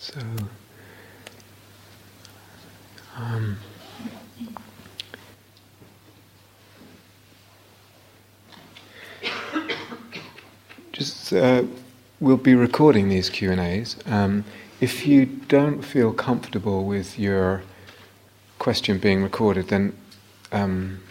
[0.00, 0.18] So,
[3.18, 3.58] um,
[10.90, 11.64] just uh,
[12.18, 13.96] we'll be recording these Q and A's.
[14.06, 14.46] Um,
[14.80, 17.62] if you don't feel comfortable with your
[18.58, 19.94] question being recorded, then
[20.50, 21.02] um,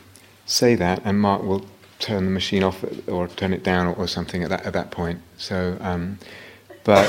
[0.47, 1.67] say that, and Mark will
[1.99, 4.89] turn the machine off or turn it down or, or something at that at that
[4.89, 5.21] point.
[5.37, 6.17] So, um,
[6.83, 7.07] but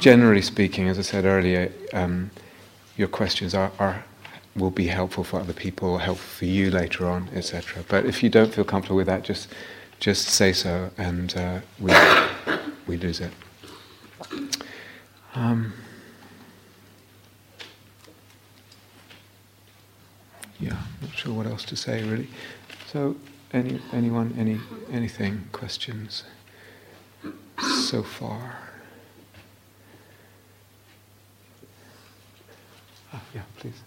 [0.00, 2.30] generally speaking, as I said earlier, um,
[2.96, 4.04] your questions are, are
[4.56, 7.84] will be helpful for other people, helpful for you later on, etc.
[7.88, 9.48] But if you don't feel comfortable with that, just
[10.00, 11.92] just say so, and uh, we
[12.86, 13.32] we lose it.
[15.34, 15.72] Um,
[20.60, 22.28] yeah, not sure what else to say really.
[22.86, 23.16] So,
[23.52, 24.60] any anyone, any
[24.92, 26.24] anything, questions
[27.88, 28.58] so far?
[33.14, 33.80] Ah, yeah, please.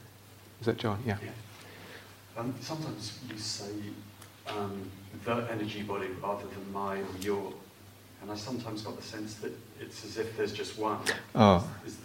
[0.61, 0.99] Is that John?
[1.05, 1.17] Yeah.
[1.21, 1.31] yeah.
[2.37, 3.71] Um, sometimes you say
[4.47, 4.89] um,
[5.25, 7.53] the energy body rather than my or your,
[8.21, 10.99] and I sometimes got the sense that it's as if there's just one.
[11.35, 11.69] Oh.
[11.85, 11.99] Is, is,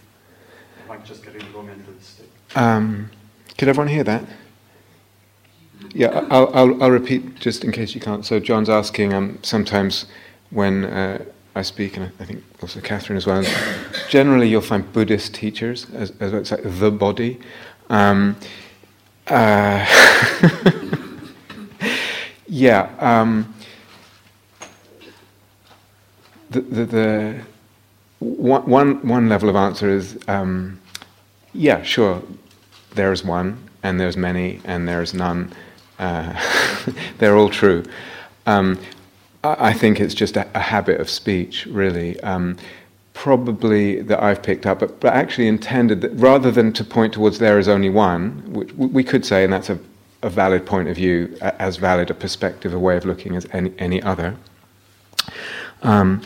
[0.84, 2.28] am I just getting the wrong end of the stick?
[2.56, 3.10] Um,
[3.56, 4.24] could everyone hear that?
[5.94, 8.24] Yeah, I'll, I'll, I'll, repeat just in case you can't.
[8.24, 10.06] So John's asking um, sometimes
[10.50, 13.44] when uh, I speak, and I think also Catherine as well.
[14.08, 17.40] Generally, you'll find Buddhist teachers as, as it's like the body.
[17.90, 18.36] Um,
[19.26, 19.84] uh,
[22.48, 22.90] yeah.
[22.98, 23.54] Um,
[26.50, 27.40] the, the, the
[28.18, 30.80] one, one, level of answer is um,
[31.52, 32.22] yeah, sure,
[32.94, 35.52] there's one, and there's many, and there's none.
[35.98, 36.32] Uh,
[37.18, 37.84] they're all true.
[38.46, 38.78] Um,
[39.44, 42.20] I think it's just a, a habit of speech, really.
[42.20, 42.56] Um,
[43.14, 47.38] probably that I've picked up, but, but actually intended that rather than to point towards
[47.38, 49.78] there is only one, which we could say, and that's a,
[50.22, 53.72] a valid point of view, as valid a perspective, a way of looking as any,
[53.78, 54.36] any other.
[55.82, 56.22] Um,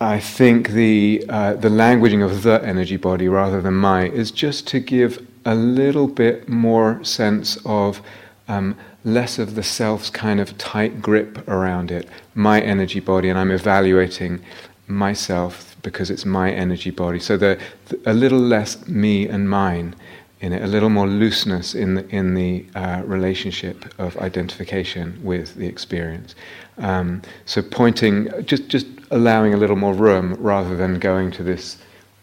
[0.00, 4.66] I think the uh, the languaging of the energy body rather than my is just
[4.68, 8.02] to give a little bit more sense of
[8.46, 13.38] um, less of the self's kind of tight grip around it, my energy body, and
[13.38, 14.42] I'm evaluating
[14.88, 17.20] myself because it's my energy body.
[17.20, 17.58] So the,
[18.04, 19.94] a little less me and mine
[20.40, 25.54] in it, a little more looseness in the, in the uh, relationship of identification with
[25.54, 26.34] the experience.
[26.78, 31.78] Um, so pointing, just just allowing a little more room rather than going to this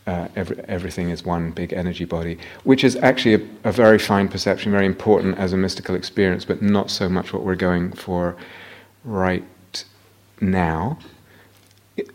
[0.05, 4.27] uh, every, everything is one big energy body, which is actually a, a, very fine
[4.27, 8.35] perception, very important as a mystical experience, but not so much what we're going for
[9.05, 9.45] right
[10.41, 10.97] now.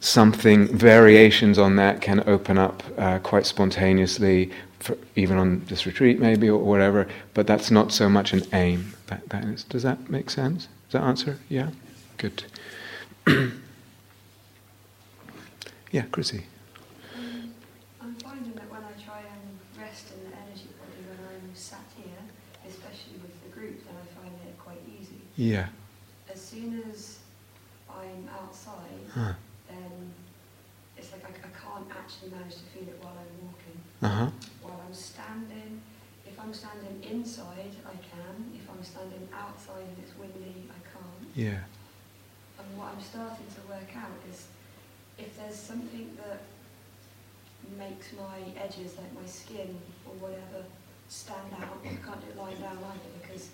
[0.00, 4.50] Something, variations on that can open up uh, quite spontaneously,
[4.80, 8.94] for, even on this retreat maybe or whatever, but that's not so much an aim.
[9.06, 10.68] That, that is, does that make sense?
[10.88, 11.38] Does that answer?
[11.48, 11.70] Yeah?
[12.18, 12.44] Good.
[15.90, 16.44] yeah, Chrissy.
[25.38, 25.68] Yeah.
[26.28, 27.20] As soon as
[27.88, 29.32] I'm outside, huh.
[29.68, 30.12] then
[30.96, 33.78] it's like I, I, can't actually manage to feel it while I'm walking.
[34.02, 34.30] Uh-huh.
[34.62, 35.80] While I'm standing,
[36.26, 38.50] if I'm standing inside, I can.
[38.52, 41.30] If I'm standing outside and it's windy, I can't.
[41.36, 41.62] Yeah.
[42.58, 44.48] And what I'm starting to work out is
[45.18, 46.42] if there's something that
[47.78, 50.66] makes my edges, like my skin or whatever,
[51.08, 53.50] stand out, I can't do it lying down either because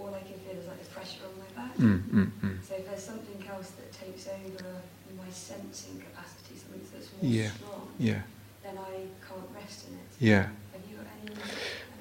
[0.00, 1.76] all I can feel is like there's pressure on my back.
[1.76, 2.56] Mm, mm, mm.
[2.66, 4.64] So if there's something else that takes over
[5.16, 7.50] my sensing capacity, something that's more yeah.
[7.50, 8.20] strong, yeah.
[8.62, 10.00] then I can't rest in it.
[10.18, 10.42] Yeah.
[10.42, 11.06] Have you got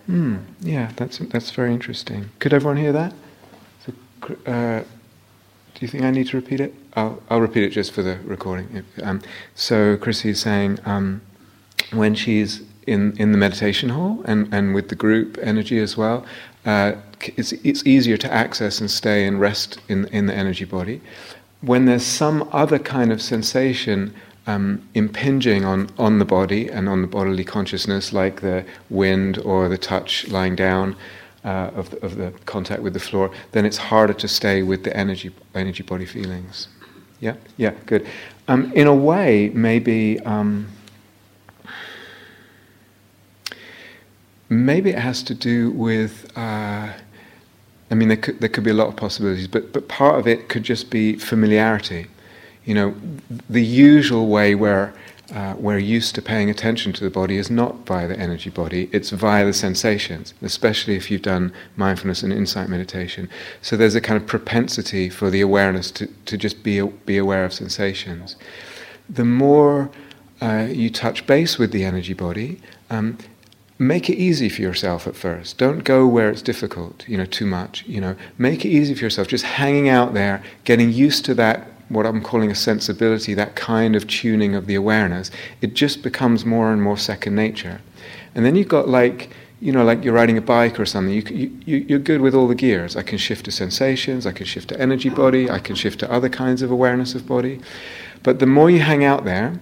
[0.07, 0.21] any?
[0.21, 2.29] Mm, yeah, that's that's very interesting.
[2.39, 3.13] Could everyone hear that?
[3.85, 3.93] So,
[4.51, 4.83] uh,
[5.75, 6.73] do you think I need to repeat it?
[6.93, 8.83] I'll, I'll repeat it just for the recording.
[9.03, 9.21] Um,
[9.55, 11.21] so Chrissy is saying um,
[11.91, 16.25] when she's in, in the meditation hall and, and with the group energy as well,
[16.65, 16.93] uh,
[17.37, 20.99] it's, it's easier to access and stay and rest in, in the energy body.
[21.61, 24.13] When there's some other kind of sensation
[24.47, 29.69] um, impinging on, on the body and on the bodily consciousness, like the wind or
[29.69, 30.95] the touch lying down
[31.45, 34.83] uh, of, the, of the contact with the floor, then it's harder to stay with
[34.83, 36.67] the energy, energy body feelings.
[37.19, 37.35] Yeah?
[37.57, 38.07] Yeah, good.
[38.47, 40.19] Um, in a way, maybe.
[40.21, 40.67] Um,
[44.49, 46.31] maybe it has to do with.
[46.35, 46.93] Uh,
[47.91, 50.27] I mean, there could, there could be a lot of possibilities, but, but part of
[50.27, 52.05] it could just be familiarity.
[52.63, 52.95] You know,
[53.49, 54.93] the usual way where
[55.33, 58.89] uh, we're used to paying attention to the body is not via the energy body,
[58.91, 63.29] it's via the sensations, especially if you've done mindfulness and insight meditation.
[63.61, 67.45] So there's a kind of propensity for the awareness to, to just be, be aware
[67.45, 68.35] of sensations.
[69.07, 69.89] The more
[70.41, 72.59] uh, you touch base with the energy body,
[72.89, 73.17] um,
[73.79, 75.57] make it easy for yourself at first.
[75.57, 77.85] Don't go where it's difficult, you know, too much.
[77.87, 79.29] You know, make it easy for yourself.
[79.29, 83.95] Just hanging out there, getting used to that what I'm calling a sensibility, that kind
[83.95, 87.81] of tuning of the awareness, it just becomes more and more second nature.
[88.35, 91.51] And then you've got like, you know, like you're riding a bike or something, you,
[91.65, 92.95] you, you're good with all the gears.
[92.95, 96.11] I can shift to sensations, I can shift to energy body, I can shift to
[96.11, 97.59] other kinds of awareness of body.
[98.21, 99.59] But the more you hang out there,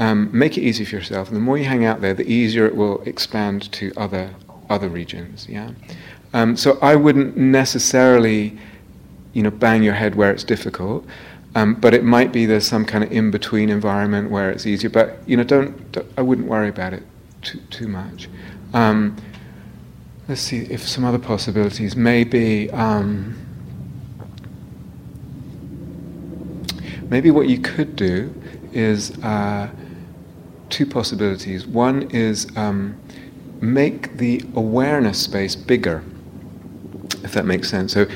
[0.00, 2.66] um, make it easy for yourself, and the more you hang out there, the easier
[2.66, 4.34] it will expand to other,
[4.68, 5.46] other regions.
[5.48, 5.70] Yeah?
[6.32, 8.58] Um, so I wouldn't necessarily,
[9.34, 11.04] you know, bang your head where it's difficult.
[11.54, 14.88] Um, but it might be there's some kind of in between environment where it's easier.
[14.88, 17.02] But you know, don't, don't I wouldn't worry about it
[17.42, 18.28] too too much.
[18.72, 19.16] Um,
[20.28, 21.96] let's see if some other possibilities.
[21.96, 23.36] Maybe um,
[27.08, 28.32] maybe what you could do
[28.72, 29.68] is uh,
[30.70, 31.66] two possibilities.
[31.66, 33.00] One is um,
[33.60, 36.02] make the awareness space bigger,
[37.22, 37.92] if that makes sense.
[37.92, 38.06] So,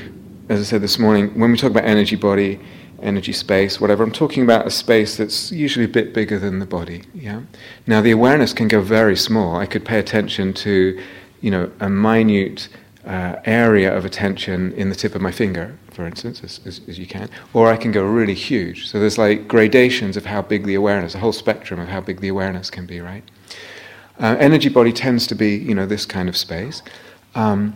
[0.49, 2.61] as I said this morning, when we talk about energy body
[3.05, 4.03] energy space, whatever.
[4.03, 7.03] I'm talking about a space that's usually a bit bigger than the body.
[7.15, 7.43] Yeah.
[7.87, 9.57] Now the awareness can go very small.
[9.57, 11.01] I could pay attention to,
[11.41, 12.69] you know, a minute
[13.07, 16.99] uh, area of attention in the tip of my finger, for instance, as, as, as,
[16.99, 18.89] you can, or I can go really huge.
[18.89, 22.21] So there's like gradations of how big the awareness, a whole spectrum of how big
[22.21, 23.25] the awareness can be, right?
[24.19, 26.83] Uh, energy body tends to be, you know, this kind of space.
[27.35, 27.75] Um,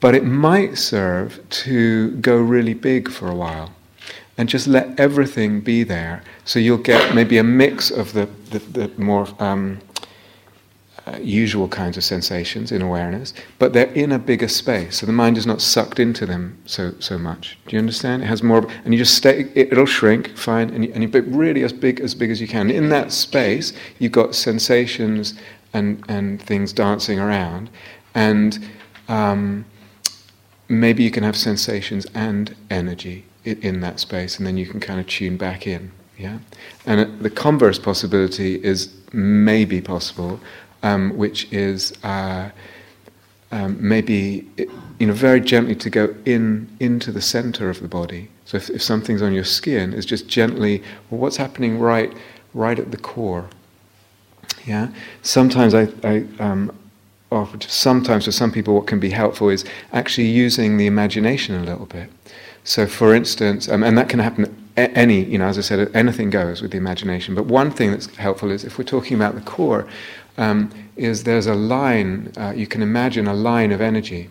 [0.00, 3.72] but it might serve to go really big for a while
[4.36, 6.22] and just let everything be there.
[6.44, 9.78] So you'll get maybe a mix of the, the, the more um,
[11.06, 14.98] uh, usual kinds of sensations in awareness, but they're in a bigger space.
[14.98, 17.56] So the mind is not sucked into them so, so much.
[17.66, 18.24] Do you understand?
[18.24, 21.22] It has more, and you just stay, it, will shrink, fine, and you, and you
[21.22, 22.70] really as big, as big as you can.
[22.70, 25.34] In that space, you've got sensations
[25.72, 27.70] and, and things dancing around,
[28.16, 28.68] and
[29.08, 29.64] um,
[30.68, 34.98] maybe you can have sensations and energy in that space, and then you can kind
[34.98, 35.92] of tune back in.
[36.18, 36.38] Yeah,
[36.86, 40.40] and the converse possibility is maybe possible,
[40.82, 42.50] um, which is uh,
[43.52, 44.48] um, maybe
[44.98, 48.28] you know very gently to go in into the center of the body.
[48.44, 50.82] So if, if something's on your skin, is just gently.
[51.10, 52.12] Well, what's happening right
[52.54, 53.48] right at the core?
[54.66, 54.88] Yeah.
[55.22, 56.72] Sometimes I, I um,
[57.30, 57.58] offer.
[57.60, 61.86] Sometimes for some people, what can be helpful is actually using the imagination a little
[61.86, 62.10] bit.
[62.64, 66.30] So, for instance, um, and that can happen any, you know, as I said, anything
[66.30, 67.34] goes with the imagination.
[67.34, 69.86] But one thing that's helpful is if we're talking about the core,
[70.38, 74.30] um, is there's a line, uh, you can imagine a line of energy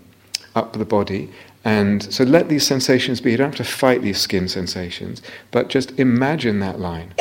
[0.56, 1.30] up the body.
[1.64, 3.32] And so let these sensations be.
[3.32, 5.22] You don't have to fight these skin sensations,
[5.52, 7.14] but just imagine that line.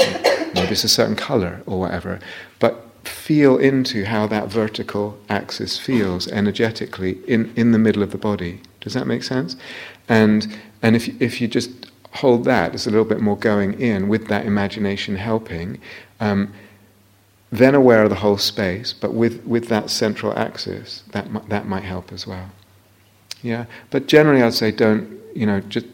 [0.54, 2.20] Maybe it's a certain color or whatever.
[2.58, 8.19] But feel into how that vertical axis feels energetically in, in the middle of the
[8.19, 8.60] body.
[8.81, 9.56] Does that make sense?
[10.08, 11.70] And and if, if you just
[12.12, 15.81] hold that, it's a little bit more going in with that imagination helping,
[16.20, 16.52] um,
[17.56, 21.84] then aware of the whole space, but with, with that central axis, that, that might
[21.84, 22.51] help as well.
[23.43, 25.87] Yeah, but generally I'd say don't, you know, just,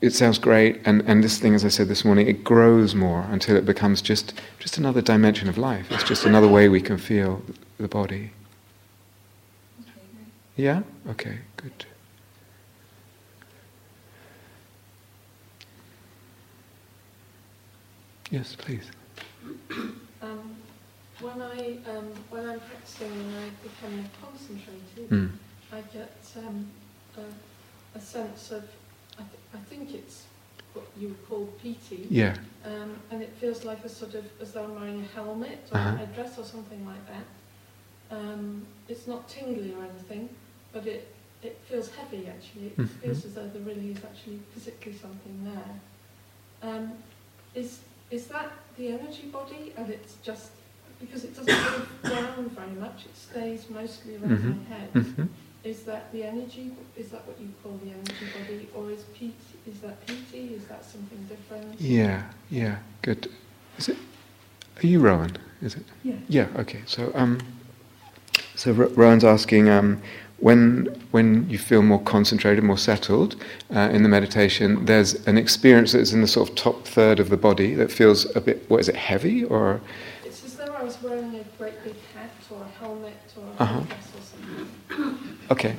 [0.00, 3.26] it sounds great, and, and this thing, as I said this morning, it grows more
[3.30, 5.86] until it becomes just, just another dimension of life.
[5.90, 7.42] It's just another way we can feel
[7.78, 8.32] the body.
[10.56, 10.82] Yeah?
[11.10, 11.86] Okay, good.
[18.30, 18.90] Yes, please.
[21.20, 25.30] When I um, when I'm practicing and I become more concentrated, mm.
[25.72, 26.66] I get um,
[27.16, 28.64] a, a, sense of
[29.14, 30.24] I, th- I, think it's
[30.74, 32.06] what you would call piti.
[32.10, 32.36] Yeah.
[32.66, 35.78] Um, and it feels like a sort of as though I'm wearing a helmet or
[35.78, 35.94] uh-huh.
[35.94, 38.16] a headdress or something like that.
[38.16, 40.28] Um, it's not tingly or anything,
[40.72, 42.66] but it it feels heavy actually.
[42.66, 43.00] It mm-hmm.
[43.00, 46.70] feels as though there really is actually physically something there.
[46.70, 46.92] Um,
[47.54, 47.80] is
[48.10, 50.50] is that the energy body and it's just
[51.00, 54.48] because it doesn't move down very much it stays mostly around mm-hmm.
[54.48, 55.24] my head mm-hmm.
[55.64, 59.34] is that the energy is that what you call the energy body or is piti
[59.66, 63.30] is that piti is that something different yeah yeah good
[63.78, 63.96] is it
[64.82, 67.38] are you rowan is it yeah yeah okay so um
[68.54, 70.00] so rowan's asking um
[70.38, 73.36] when when you feel more concentrated, more settled
[73.74, 77.30] uh, in the meditation, there's an experience that's in the sort of top third of
[77.30, 78.68] the body that feels a bit.
[78.68, 78.96] What is it?
[78.96, 79.80] Heavy or?
[80.24, 83.62] It's as though I was wearing a great big hat or a helmet or a
[83.62, 83.80] Uh-huh.
[83.80, 85.38] or something.
[85.50, 85.74] Okay.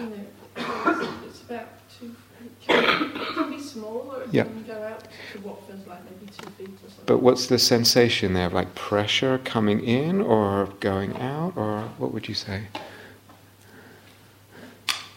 [0.00, 0.12] You know,
[0.56, 1.68] it's, it's about
[2.00, 2.16] two.
[2.44, 4.42] It can, it can be small or Yeah.
[4.44, 7.06] can go out to what feels like maybe two feet or something.
[7.06, 8.48] But what's the sensation there?
[8.48, 12.64] Like pressure coming in or going out, or what would you say?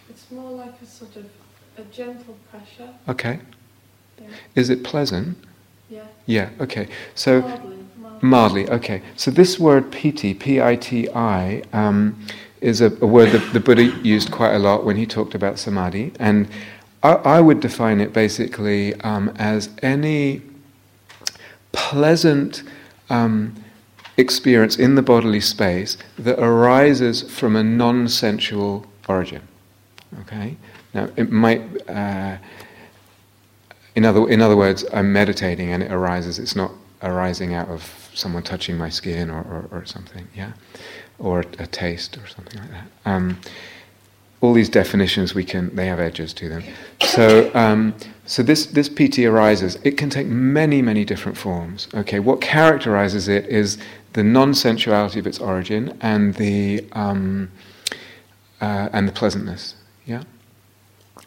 [0.10, 1.26] It's more like a sort of
[1.78, 2.90] a gentle pressure.
[3.10, 3.40] Okay.
[4.20, 4.28] Yeah.
[4.56, 5.38] Is it pleasant?
[5.90, 6.04] Yeah.
[6.28, 6.88] Yeah, okay.
[7.16, 7.81] So, mildly,
[8.22, 8.70] mildly.
[8.70, 9.02] okay.
[9.16, 12.26] So, this word piti, P I T I, um,
[12.62, 15.58] is a, a word that the Buddha used quite a lot when he talked about
[15.58, 16.14] samadhi.
[16.20, 16.48] And
[17.04, 20.42] I, I would define it basically um, as any
[21.72, 22.64] pleasant
[23.10, 23.56] um,
[24.18, 29.42] experience in the bodily space that arises from a non sensual origin.
[30.22, 30.58] Okay?
[30.94, 31.90] Now, it might.
[31.90, 32.38] Uh,
[33.94, 36.40] in other, in other words, I'm meditating and it arises.
[36.40, 36.72] It's not
[37.04, 40.54] arising out of someone touching my skin or, or, or something, yeah?
[41.20, 42.88] Or a, taste or something like that.
[43.06, 43.40] Um,
[44.42, 46.64] all these definitions, we can, they have edges to them.
[47.02, 47.94] So, um,
[48.26, 49.78] so this, this piti arises.
[49.84, 51.88] It can take many, many different forms.
[51.94, 53.78] Okay, what characterizes it is
[54.14, 57.52] the non-sensuality of its origin and the, um,
[58.60, 60.24] uh, and the pleasantness, yeah?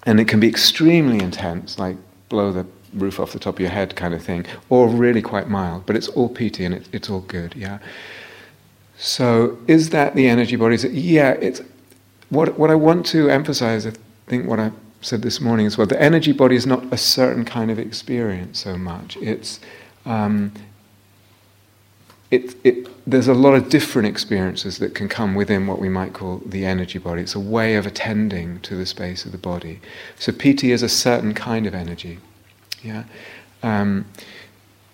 [0.06, 1.96] And it can be extremely intense, like
[2.28, 5.48] blow the roof off the top of your head kind of thing, or really quite
[5.48, 7.78] mild, but it's all piti and it, it's all good, yeah?
[8.96, 10.84] So is that the energy bodies?
[10.84, 11.60] Yeah, it's
[12.30, 13.92] what what I want to emphasize, I
[14.26, 14.70] think what I
[15.00, 18.60] said this morning as well, the energy body is not a certain kind of experience
[18.60, 19.16] so much.
[19.18, 19.60] It's
[20.06, 20.52] um,
[22.30, 26.14] it, it, there's a lot of different experiences that can come within what we might
[26.14, 27.22] call the energy body.
[27.22, 29.80] It's a way of attending to the space of the body.
[30.18, 32.18] So piti is a certain kind of energy.
[32.84, 33.04] Yeah.
[33.62, 34.04] Um,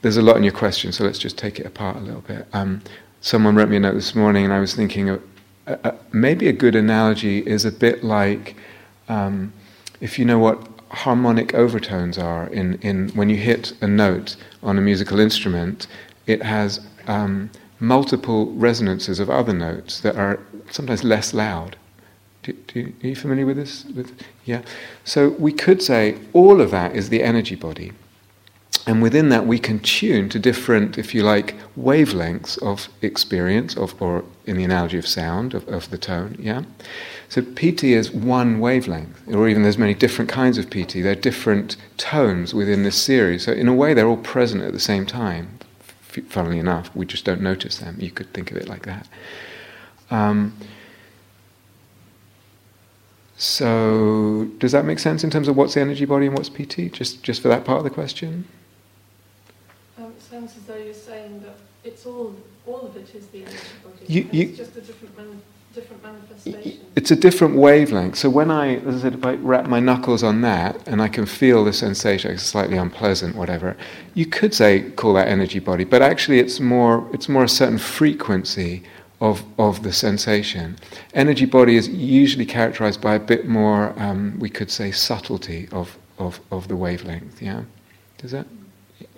[0.03, 2.47] there's a lot in your question, so let's just take it apart a little bit.
[2.53, 2.81] Um,
[3.21, 5.23] someone wrote me a note this morning, and I was thinking of,
[5.67, 8.57] uh, uh, maybe a good analogy is a bit like
[9.09, 9.53] um,
[10.01, 14.79] if you know what harmonic overtones are in, in when you hit a note on
[14.79, 15.87] a musical instrument,
[16.27, 20.39] it has um, multiple resonances of other notes that are
[20.71, 21.77] sometimes less loud.
[22.43, 23.85] Do, do, are you familiar with this?
[23.85, 24.63] With, yeah.
[25.05, 27.93] So we could say all of that is the energy body.
[28.87, 34.01] And within that, we can tune to different, if you like, wavelengths of experience, of,
[34.01, 36.35] or in the analogy of sound, of, of the tone.
[36.39, 36.63] Yeah.
[37.29, 41.03] So piti is one wavelength, or even there's many different kinds of piti.
[41.03, 43.45] There are different tones within this series.
[43.45, 45.59] So in a way, they're all present at the same time.
[46.29, 47.97] Funnily enough, we just don't notice them.
[48.01, 49.07] You could think of it like that.
[50.11, 50.57] Um,
[53.41, 56.91] so, does that make sense in terms of what's the energy body and what's piti?
[56.91, 58.45] Just, just for that part of the question.
[59.97, 63.39] Um, it sounds as though you're saying that it's all, all of it is the
[63.39, 64.05] energy body.
[64.07, 65.41] You- you- it's just a different, man,
[65.75, 66.81] different manifestation.
[66.95, 68.17] It's a different wavelength.
[68.17, 71.09] So when I, as I said, if I rap my knuckles on that and I
[71.09, 73.75] can feel the sensation, it's slightly unpleasant, whatever,
[74.13, 77.79] you could say call that energy body, but actually it's more, it's more a certain
[77.79, 78.83] frequency
[79.21, 80.79] of, of the sensation.
[81.15, 85.99] Energy body is usually characterized by a bit more, um, we could say, subtlety of,
[86.19, 87.43] of, of the wavelength.
[87.43, 87.63] Yeah,
[88.19, 88.47] does that?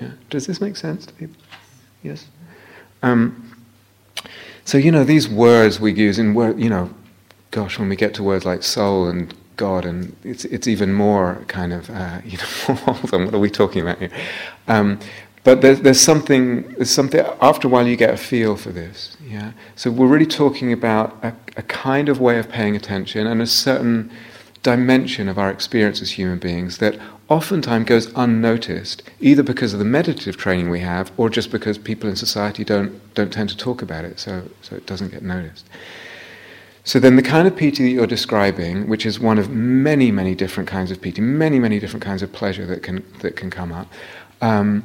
[0.00, 0.10] Yeah.
[0.30, 1.36] Does this make sense to people?
[2.02, 2.26] Yes.
[3.02, 3.56] Um,
[4.64, 6.92] so you know these words we use in word, you know,
[7.50, 11.44] gosh, when we get to words like soul and God, and it's it's even more
[11.48, 14.10] kind of uh, you know, what are we talking about here?
[14.68, 14.98] Um,
[15.44, 19.16] but there's, there's something there's something after a while you get a feel for this,
[19.24, 19.52] yeah.
[19.76, 23.46] So we're really talking about a, a kind of way of paying attention and a
[23.46, 24.10] certain
[24.62, 26.96] dimension of our experience as human beings that
[27.28, 32.08] oftentimes goes unnoticed, either because of the meditative training we have, or just because people
[32.08, 35.66] in society don't don't tend to talk about it, so so it doesn't get noticed.
[36.84, 40.34] So then, the kind of piti that you're describing, which is one of many, many
[40.34, 43.72] different kinds of piti, many, many different kinds of pleasure that can that can come
[43.72, 43.86] up,
[44.40, 44.84] um,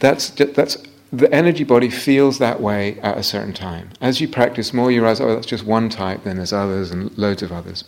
[0.00, 0.76] that's that's
[1.12, 3.90] the energy body feels that way at a certain time.
[4.00, 6.24] As you practice more, you realize, oh, that's just one type.
[6.24, 7.84] Then there's others and loads of others.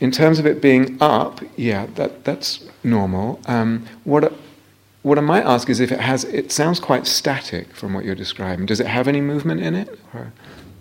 [0.00, 3.40] In terms of it being up, yeah, that that's normal.
[3.46, 4.32] Um, what
[5.02, 6.24] what I might ask is if it has.
[6.24, 8.66] It sounds quite static from what you're describing.
[8.66, 9.98] Does it have any movement in it?
[10.14, 10.32] Or?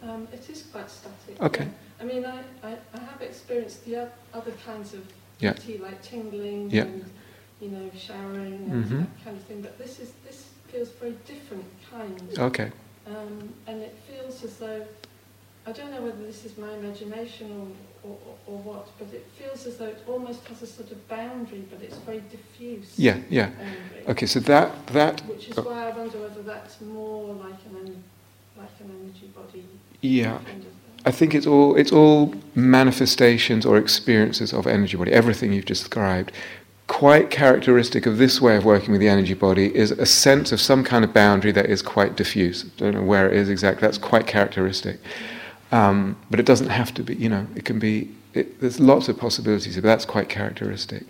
[0.04, 1.42] Um, it is quite static.
[1.42, 1.68] Okay.
[2.02, 5.02] I mean, I, I, I have experienced the other kinds of
[5.40, 5.54] Yeah.
[5.54, 6.84] tea, like tingling Yeah.
[6.84, 7.06] and,
[7.62, 9.00] you know, showering and Mhm.
[9.00, 9.62] that kind of thing.
[9.62, 12.22] But this is this feels very different kind.
[12.38, 12.72] Okay.
[13.08, 14.86] Um, and it feels as though,
[15.66, 19.66] I don't know whether this is my imagination or, or, or what, but it feels
[19.66, 22.94] as though it almost has a sort of boundary, but it's very diffuse.
[22.98, 23.18] Yeah.
[23.30, 23.48] Yeah.
[23.50, 24.08] boundary.
[24.10, 24.26] Okay.
[24.28, 25.64] So that that Which is oh.
[25.64, 28.04] why I wonder whether that's more like an,
[28.58, 29.66] like an energy body
[30.02, 30.38] Yeah.
[30.46, 30.72] kind of.
[31.06, 35.12] I think it's all it's all manifestations or experiences of energy body.
[35.12, 36.32] Everything you've described,
[36.90, 40.60] quite characteristic of this way of working with the energy body, is a sense of
[40.60, 42.66] some kind of boundary that is quite diffuse.
[42.66, 43.80] I Don't know where it is exactly.
[43.80, 45.00] That's quite characteristic,
[45.72, 47.16] um, but it doesn't have to be.
[47.16, 48.10] You know, it can be.
[48.34, 51.04] It, there's lots of possibilities, but that's quite characteristic.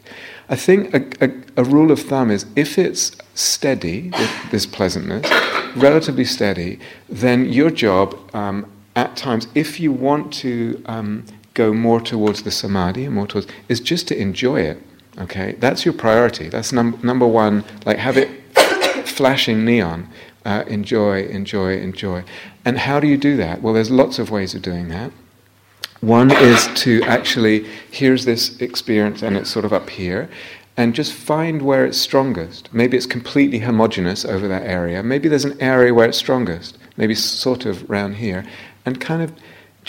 [0.48, 5.26] I think a, a, a rule of thumb is if it's steady, this, this pleasantness,
[5.76, 12.00] relatively steady, then your job um, at times, if you want to um, go more
[12.00, 14.82] towards the samadhi and more towards, is just to enjoy it.
[15.20, 16.48] Okay, that's your priority.
[16.48, 17.66] That's num- number one.
[17.86, 18.30] Like have it
[19.08, 20.08] flashing neon.
[20.46, 22.24] Uh, enjoy, enjoy, enjoy.
[22.64, 23.62] And how do you do that?
[23.62, 25.12] Well, there's lots of ways of doing that.
[26.02, 30.30] One is to actually, here's this experience and it's sort of up here,
[30.78, 32.74] and just find where it's strongest.
[32.74, 35.04] Maybe it's completely homogenous over that area.
[35.04, 38.46] Maybe there's an area where it's strongest, maybe sort of round here.
[38.86, 39.34] And kind of,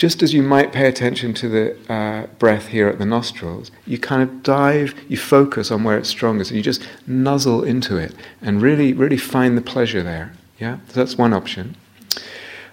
[0.01, 3.99] just as you might pay attention to the uh, breath here at the nostrils, you
[3.99, 8.15] kind of dive, you focus on where it's strongest, and you just nuzzle into it
[8.41, 10.33] and really, really find the pleasure there.
[10.57, 10.79] Yeah?
[10.87, 11.77] So that's one option.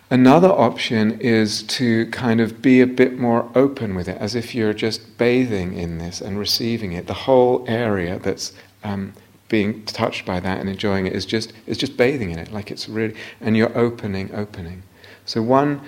[0.08, 4.54] Another option is to kind of be a bit more open with it, as if
[4.54, 7.08] you're just bathing in this and receiving it.
[7.08, 9.12] The whole area that's um,
[9.50, 12.70] being touched by that and enjoying it is just is just bathing in it, like
[12.70, 14.82] it's really, and you're opening, opening.
[15.26, 15.82] So one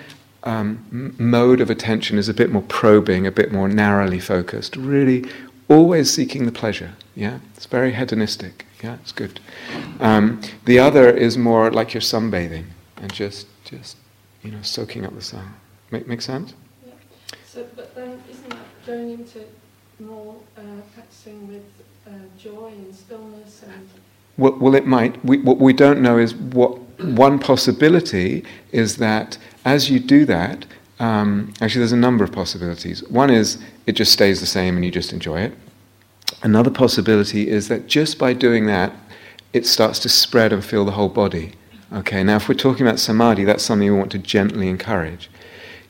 [0.45, 5.25] um, mode of attention is a bit more probing, a bit more narrowly focused, really
[5.69, 6.93] always seeking the pleasure.
[7.15, 8.67] Yeah, it's very hedonistic.
[8.83, 9.41] Yeah, it's good.
[10.01, 12.67] Um, the other is more like you're sunbathing
[12.97, 13.97] and just just
[14.43, 15.55] you know, soaking up the sun.
[15.91, 16.55] Make, make sense?
[16.87, 16.93] Yeah.
[17.45, 19.45] So, but then isn't that going into
[19.99, 20.63] more uh,
[20.95, 21.65] practicing with
[22.07, 23.89] uh, joy and stillness and
[24.39, 25.23] Well, well it might.
[25.25, 30.67] We, what we don't know is what one possibility is that as you do that,
[31.01, 33.03] um, actually, there's a number of possibilities.
[33.09, 35.55] One is it just stays the same and you just enjoy it.
[36.43, 38.93] Another possibility is that just by doing that,
[39.53, 41.53] it starts to spread and fill the whole body.
[41.93, 45.31] Okay, now if we're talking about samadhi, that's something we want to gently encourage.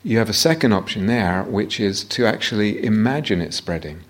[0.03, 4.01] You have a second option there, which is to actually imagine it spreading.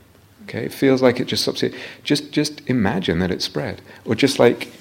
[0.43, 1.73] Okay, it feels like it just stops it.
[2.03, 4.71] Just, just imagine that it spread, or just like,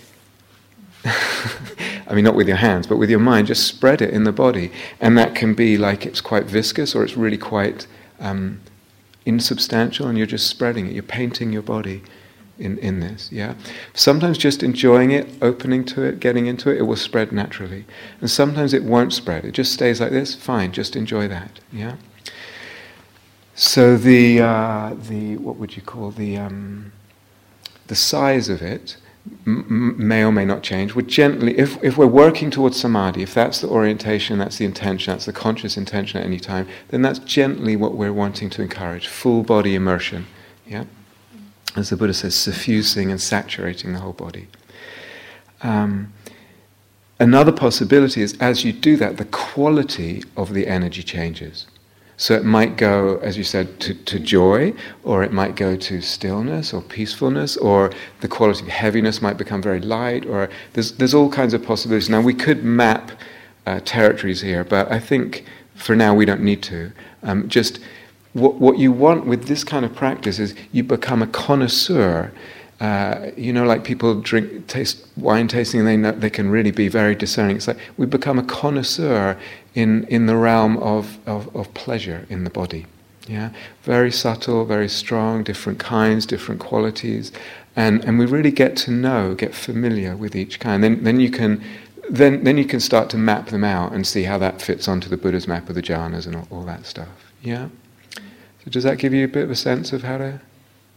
[2.11, 4.33] I mean, not with your hands, but with your mind, just spread it in the
[4.33, 7.87] body, and that can be like it's quite viscous, or it's really quite
[8.19, 8.61] um,
[9.25, 10.93] insubstantial, and you're just spreading it.
[10.93, 12.03] You're painting your body
[12.59, 13.55] in, in this, yeah?
[13.95, 17.87] Sometimes just enjoying it, opening to it, getting into it, it will spread naturally.
[18.21, 19.45] And sometimes it won't spread.
[19.45, 21.97] It just stays like this, fine, just enjoy that, yeah?
[23.55, 26.93] So the, uh, the what would you call, the, um,
[27.87, 28.97] the size of it
[29.47, 30.95] m- may or may not change.
[30.95, 35.13] We're gently, if, if we're working towards samadhi, if that's the orientation, that's the intention,
[35.13, 39.07] that's the conscious intention at any time, then that's gently what we're wanting to encourage,
[39.09, 40.27] full body immersion,
[40.67, 40.85] yeah?
[41.77, 44.49] as the Buddha says, suffusing and saturating the whole body.
[45.63, 46.13] Um,
[47.19, 51.67] another possibility is as you do that, the quality of the energy changes.
[52.21, 56.03] So it might go, as you said, to, to joy, or it might go to
[56.03, 61.15] stillness or peacefulness, or the quality of heaviness might become very light, or there's, there's
[61.15, 62.11] all kinds of possibilities.
[62.11, 63.13] Now, we could map
[63.65, 66.93] uh, territories here, but I think for now we don't need to.
[67.23, 67.81] Um, just
[68.35, 72.31] what, what you want with this kind of practice is you become a connoisseur.
[72.81, 76.71] Uh, you know, like people drink, taste wine tasting, and they know, they can really
[76.71, 77.57] be very discerning.
[77.57, 79.39] It's like we become a connoisseur
[79.75, 82.87] in, in the realm of, of, of pleasure in the body.
[83.29, 83.51] Yeah,
[83.83, 87.31] very subtle, very strong, different kinds, different qualities,
[87.77, 90.83] and and we really get to know, get familiar with each kind.
[90.83, 91.63] Then then you can.
[92.09, 95.09] Then, then you can start to map them out and see how that fits onto
[95.09, 97.07] the Buddha's map of the jhanas and all, all that stuff.
[97.41, 97.69] Yeah?
[98.65, 100.41] So does that give you a bit of a sense of how to?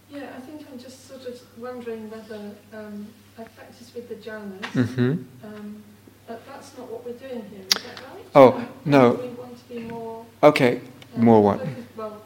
[0.09, 4.61] Yeah, I think I'm just sort of wondering whether um, I practice with the jhanas,
[4.73, 5.11] Mm-hmm.
[5.45, 5.83] um,
[6.27, 8.25] but that's not what we're doing here, is that right?
[8.35, 9.11] Oh, Um, no.
[9.13, 10.25] We want to be more.
[10.41, 10.81] Okay.
[11.15, 11.59] um, More what?
[11.59, 12.21] focused- Well,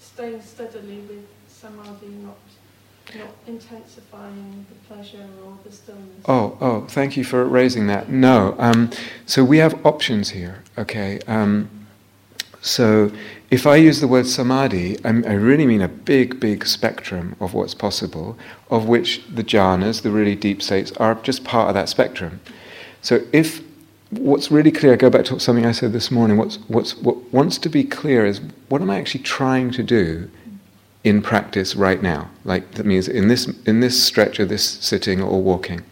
[0.00, 2.36] staying steadily with samadhi, not
[3.18, 6.24] not intensifying the pleasure or the stillness.
[6.26, 8.08] Oh, oh, thank you for raising that.
[8.08, 8.90] No, um,
[9.26, 10.64] so we have options here.
[10.78, 11.68] Okay, um,
[12.62, 13.12] so
[13.54, 17.54] if I use the word samadhi, I'm, I really mean a big, big spectrum of
[17.54, 18.36] what's possible,
[18.68, 22.40] of which the jhanas, the really deep states, are just part of that spectrum.
[23.00, 23.62] So if
[24.10, 26.36] what's really clear, I go back to something I said this morning.
[26.36, 28.40] What's what's what wants to be clear is
[28.70, 30.28] what am I actually trying to do
[31.04, 32.30] in practice right now?
[32.44, 35.82] Like that means in this in this stretch of this sitting or walking.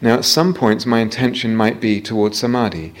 [0.00, 2.94] Now, at some points, my intention might be towards samadhi.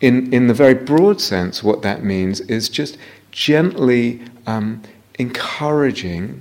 [0.00, 2.98] in, in the very broad sense, what that means is just
[3.34, 4.80] gently um,
[5.18, 6.40] encouraging,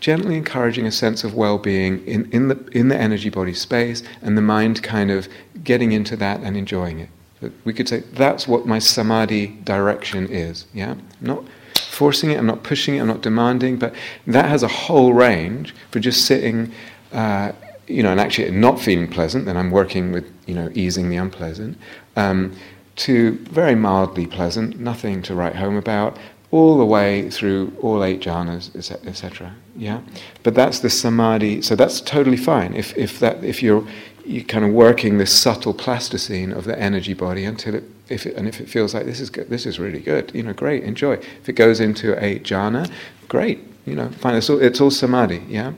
[0.00, 4.36] gently encouraging a sense of well-being in, in, the, in the energy body space and
[4.36, 5.28] the mind kind of
[5.62, 7.08] getting into that and enjoying it.
[7.40, 10.66] But we could say that's what my samadhi direction is.
[10.74, 11.44] Yeah, I'm not
[11.78, 13.94] forcing it, I'm not pushing it, I'm not demanding, but
[14.26, 16.72] that has a whole range for just sitting,
[17.12, 17.52] uh,
[17.86, 19.44] you know, and actually not feeling pleasant.
[19.44, 21.78] Then I'm working with you know easing the unpleasant.
[22.16, 22.56] Um,
[22.96, 26.16] to very mildly pleasant, nothing to write home about,
[26.50, 28.74] all the way through all eight jhanas,
[29.06, 29.54] etc.
[29.76, 30.00] Yeah,
[30.42, 31.62] but that's the samadhi.
[31.62, 32.74] So that's totally fine.
[32.74, 33.86] If if that if you're
[34.24, 38.36] you kind of working this subtle plasticine of the energy body until it if it,
[38.36, 40.84] and if it feels like this is good, this is really good, you know, great,
[40.84, 41.14] enjoy.
[41.14, 42.90] If it goes into a jhana,
[43.28, 44.36] great, you know, fine.
[44.36, 45.42] It's all, it's all samadhi.
[45.48, 45.72] Yeah.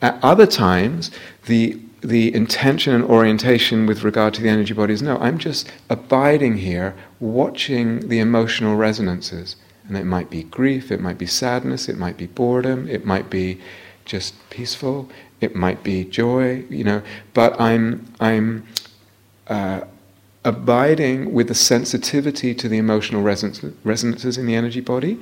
[0.00, 1.10] At other times,
[1.46, 5.70] the the intention and orientation with regard to the energy body is no, I'm just
[5.88, 9.56] abiding here, watching the emotional resonances.
[9.86, 13.30] And it might be grief, it might be sadness, it might be boredom, it might
[13.30, 13.60] be
[14.04, 15.08] just peaceful,
[15.40, 17.02] it might be joy, you know.
[17.34, 18.66] But I'm, I'm
[19.46, 19.82] uh,
[20.44, 25.20] abiding with the sensitivity to the emotional resonances in the energy body.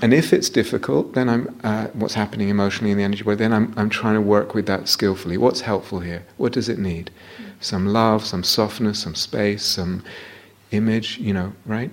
[0.00, 3.36] And if it's difficult, then I'm uh, what's happening emotionally in the energy body.
[3.36, 5.36] Then I'm I'm trying to work with that skillfully.
[5.36, 6.24] What's helpful here?
[6.36, 7.10] What does it need?
[7.60, 10.02] Some love, some softness, some space, some
[10.70, 11.18] image.
[11.18, 11.90] You know, right?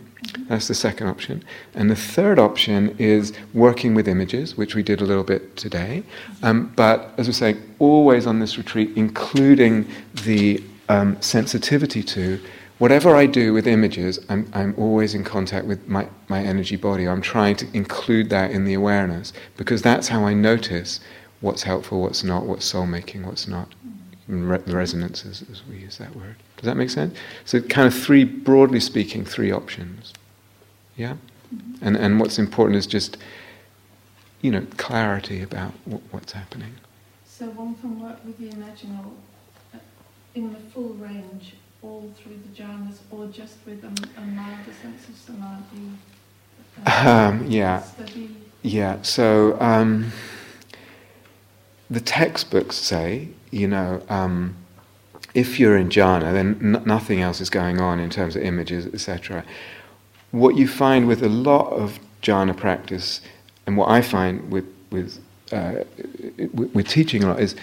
[0.47, 1.43] That's the second option.
[1.73, 6.03] And the third option is working with images, which we did a little bit today.
[6.41, 9.85] Um, but as we say, always on this retreat, including
[10.23, 12.39] the um, sensitivity to
[12.79, 17.07] whatever I do with images, I'm, I'm always in contact with my, my energy body.
[17.07, 20.99] I'm trying to include that in the awareness because that's how I notice
[21.41, 23.69] what's helpful, what's not, what's soul making, what's not.
[24.27, 26.37] Re- resonances, as we use that word.
[26.55, 27.13] Does that make sense?
[27.43, 30.13] So, kind of three, broadly speaking, three options.
[30.95, 31.17] Yeah?
[31.53, 31.85] Mm-hmm.
[31.85, 33.17] And, and what's important is just,
[34.41, 35.73] you know, clarity about
[36.11, 36.73] what's happening.
[37.25, 39.11] So, one can work with the imaginal
[40.35, 45.07] in the full range all through the jhanas or just with a, a milder sense
[45.09, 45.91] of samadhi?
[46.85, 47.81] Um, yeah.
[47.81, 48.35] Study?
[48.61, 50.11] Yeah, so um,
[51.89, 54.55] the textbooks say, you know, um,
[55.33, 58.85] if you're in jhana, then n- nothing else is going on in terms of images,
[58.87, 59.43] etc.
[60.31, 63.19] What you find with a lot of jhana practice,
[63.67, 65.19] and what I find with with
[65.51, 65.83] uh,
[66.53, 67.55] with teaching a lot is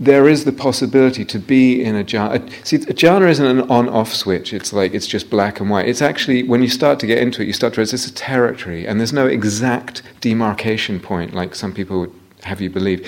[0.00, 2.50] there is the possibility to be in a jhana.
[2.64, 4.54] See, a jhana isn't an on-off switch.
[4.54, 5.86] It's like it's just black and white.
[5.86, 8.14] It's actually when you start to get into it, you start to realize it's a
[8.14, 12.12] territory, and there's no exact demarcation point like some people would
[12.44, 13.06] have you believe.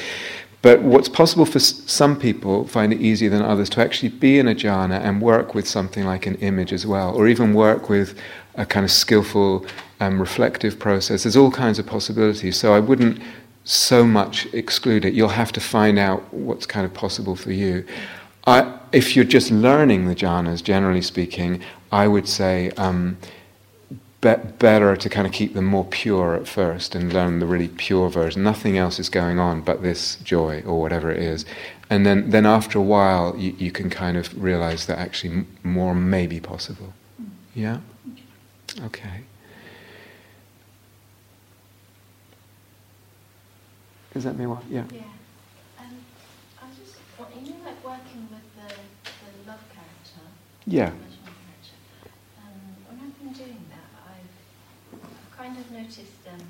[0.60, 4.46] But what's possible for some people find it easier than others to actually be in
[4.46, 8.16] a jhana and work with something like an image as well, or even work with
[8.54, 9.66] a kind of skillful
[9.98, 11.22] um, reflective process.
[11.22, 12.58] There's all kinds of possibilities.
[12.58, 13.18] So I wouldn't
[13.64, 15.14] so much exclude it.
[15.14, 17.84] You'll have to find out what's kind of possible for you.
[18.46, 23.18] I, if you're just learning the jhanas, generally speaking, I would say um,
[24.20, 27.68] be- better to kind of keep them more pure at first and learn the really
[27.68, 28.42] pure version.
[28.42, 31.44] Nothing else is going on but this joy or whatever it is.
[31.88, 35.94] And then, then after a while, you, you can kind of realize that actually more
[35.94, 36.94] may be possible.
[37.54, 37.80] Yeah?
[38.80, 39.24] Okay.
[44.14, 44.44] Is that me?
[44.68, 44.84] Yeah.
[44.92, 45.08] Yeah.
[45.80, 45.96] Um,
[46.60, 48.68] I just, you know, like working with the,
[49.08, 50.24] the love character.
[50.66, 50.92] Yeah.
[50.92, 51.80] Character,
[52.36, 56.44] um, when I've been doing that, I've, I've kind of noticed um,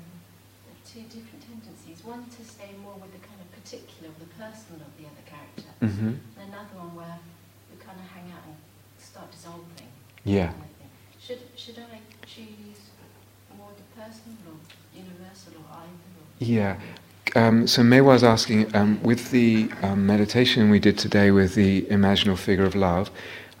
[0.83, 2.03] two different tendencies.
[2.03, 5.71] One to stay more with the kind of particular, the personal of the other character.
[5.79, 6.19] Mm-hmm.
[6.35, 7.19] And another one where
[7.71, 8.59] we kind of hang out and
[8.99, 9.87] start dissolving.
[10.27, 10.51] Yeah.
[10.51, 10.73] Kind of
[11.23, 12.91] should should I choose
[13.55, 14.59] more the personal or
[14.91, 16.11] universal or either?
[16.19, 16.43] Or?
[16.43, 16.75] Yeah
[17.35, 21.81] um, so May was asking, um, with the um, meditation we did today with the
[21.83, 23.09] imaginal figure of love,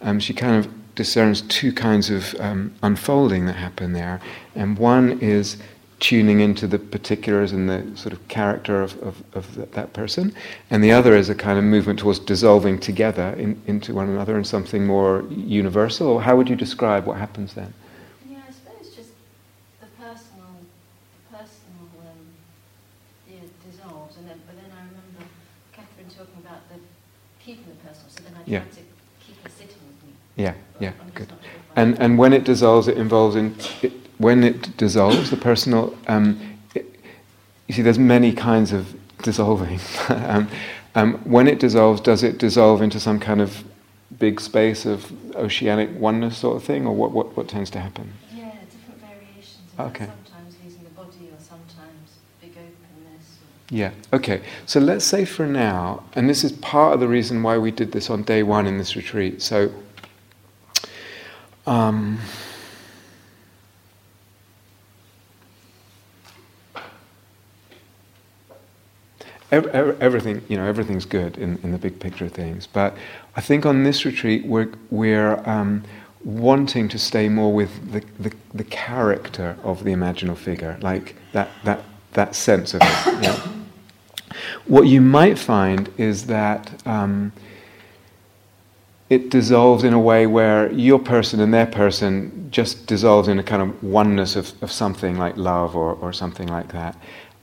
[0.01, 4.21] um, she kind of discerns two kinds of um, unfolding that happen there.
[4.55, 5.57] And one is
[5.99, 10.35] tuning into the particulars and the sort of character of, of, of that person,
[10.69, 14.37] and the other is a kind of movement towards dissolving together in, into one another
[14.37, 16.19] in something more universal.
[16.19, 17.73] How would you describe what happens then?
[28.45, 28.59] Yeah.
[28.59, 28.65] to
[29.25, 30.13] keep her sitting with me.
[30.35, 31.31] Yeah, yeah, good.
[31.75, 35.95] And and when it dissolves, it involves in it, when it dissolves the personal.
[36.07, 36.39] Um,
[36.75, 36.85] it,
[37.67, 39.79] you see, there's many kinds of dissolving.
[40.09, 40.47] um,
[40.95, 43.63] um, when it dissolves, does it dissolve into some kind of
[44.19, 48.13] big space of oceanic oneness sort of thing, or what, what, what tends to happen?
[48.31, 49.57] Yeah, different variations.
[49.79, 50.05] Okay.
[50.05, 53.39] that, Sometimes losing the body or sometimes big openness.
[53.73, 54.43] Yeah, okay.
[54.67, 57.91] So let's say for now, and this is part of the reason why we did
[57.91, 59.41] this on day one in this retreat.
[59.41, 59.71] So,
[61.65, 62.19] um,
[69.51, 72.67] ev- ev- everything, you know, everything's good in, in the big picture of things.
[72.67, 72.95] But
[73.35, 75.83] I think on this retreat, we're, we're um,
[76.23, 81.49] wanting to stay more with the, the, the character of the imaginal figure, like that,
[81.63, 81.81] that,
[82.11, 83.23] that sense of it.
[83.23, 83.49] Yeah?
[84.65, 87.31] What you might find is that um,
[89.09, 93.43] it dissolves in a way where your person and their person just dissolves in a
[93.43, 96.95] kind of oneness of, of something like love or, or something like that.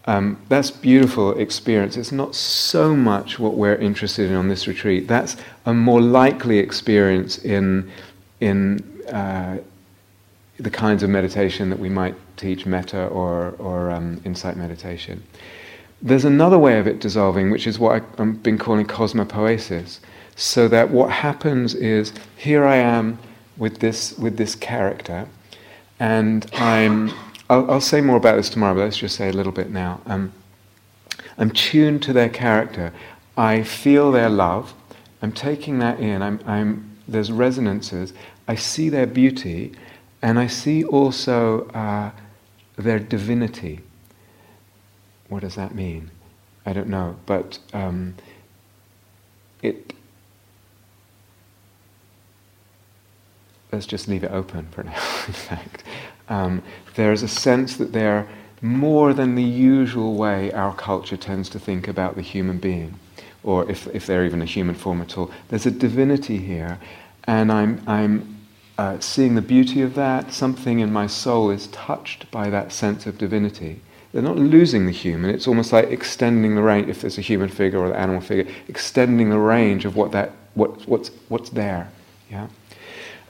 [0.07, 1.97] Um, that's beautiful experience.
[1.97, 5.07] It's not so much what we're interested in on this retreat.
[5.07, 7.91] That's a more likely experience in
[8.41, 8.81] in
[9.13, 9.59] uh,
[10.59, 15.23] the kinds of meditation that we might teach, metta or or um, insight meditation.
[16.03, 20.01] There's another way of it dissolving, which is what I've been calling cosmopoesis.
[20.37, 23.19] So that what happens is here I am
[23.59, 25.29] with this with this character,
[25.99, 27.13] and I'm.
[27.51, 30.01] I'll, I'll say more about this tomorrow, but let's just say a little bit now.
[30.07, 30.33] Um,
[31.37, 32.93] I'm tuned to their character.
[33.37, 34.73] I feel their love.
[35.21, 36.23] I'm taking that in.
[36.23, 38.13] I'm, I'm, there's resonances.
[38.47, 39.73] I see their beauty,
[40.23, 42.13] and I see also uh,
[42.77, 43.81] their divinity.
[45.31, 46.11] What does that mean?
[46.67, 48.15] I don't know, but um,
[49.63, 49.95] it.
[53.73, 54.93] Let's just leave it open for now.
[55.27, 55.85] In fact,
[56.29, 56.63] um,
[56.97, 58.29] there's a sense that they're
[58.61, 62.99] more than the usual way our culture tends to think about the human being,
[63.45, 65.31] or if, if they're even a human form at all.
[65.49, 66.79] There's a divinity here,
[67.25, 68.37] and I'm, I'm
[68.77, 70.33] uh, seeing the beauty of that.
[70.33, 73.81] Something in my soul is touched by that sense of divinity.
[74.13, 77.49] They're not losing the human, it's almost like extending the range, if there's a human
[77.49, 81.91] figure or an animal figure, extending the range of what that, what, what's, what's there.
[82.29, 82.49] Yeah?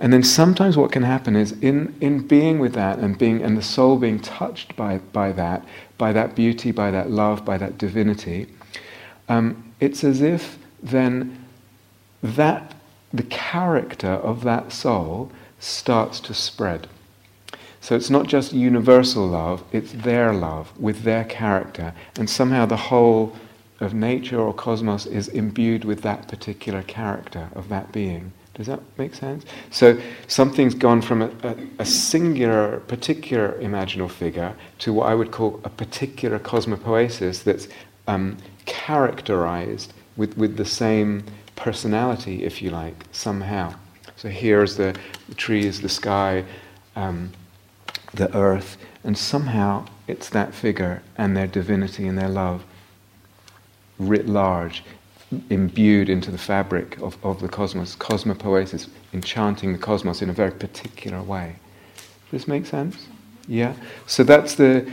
[0.00, 3.58] And then sometimes what can happen is in, in being with that and being and
[3.58, 5.66] the soul being touched by, by that,
[5.98, 8.46] by that beauty, by that love, by that divinity,
[9.28, 11.44] um, it's as if then
[12.22, 12.74] that
[13.12, 16.88] the character of that soul starts to spread.
[17.80, 22.76] So it's not just universal love, it's their love with their character, and somehow the
[22.76, 23.34] whole
[23.80, 28.32] of nature or cosmos is imbued with that particular character of that being.
[28.54, 29.46] Does that make sense?
[29.70, 35.30] So something's gone from a, a, a singular, particular imaginal figure to what I would
[35.30, 37.68] call a particular cosmopoesis that's
[38.06, 41.24] um, characterized with, with the same
[41.56, 43.74] personality, if you like, somehow.
[44.16, 44.94] So here's the,
[45.36, 46.44] trees, the sky,
[46.96, 47.32] um,
[48.14, 52.64] the earth, and somehow it's that figure and their divinity and their love
[53.98, 54.82] writ large
[55.48, 57.94] imbued into the fabric of, of the cosmos.
[57.96, 61.54] Cosmopoesis, enchanting the cosmos in a very particular way.
[62.30, 63.06] Does this make sense?
[63.46, 63.74] Yeah?
[64.06, 64.90] So that's the,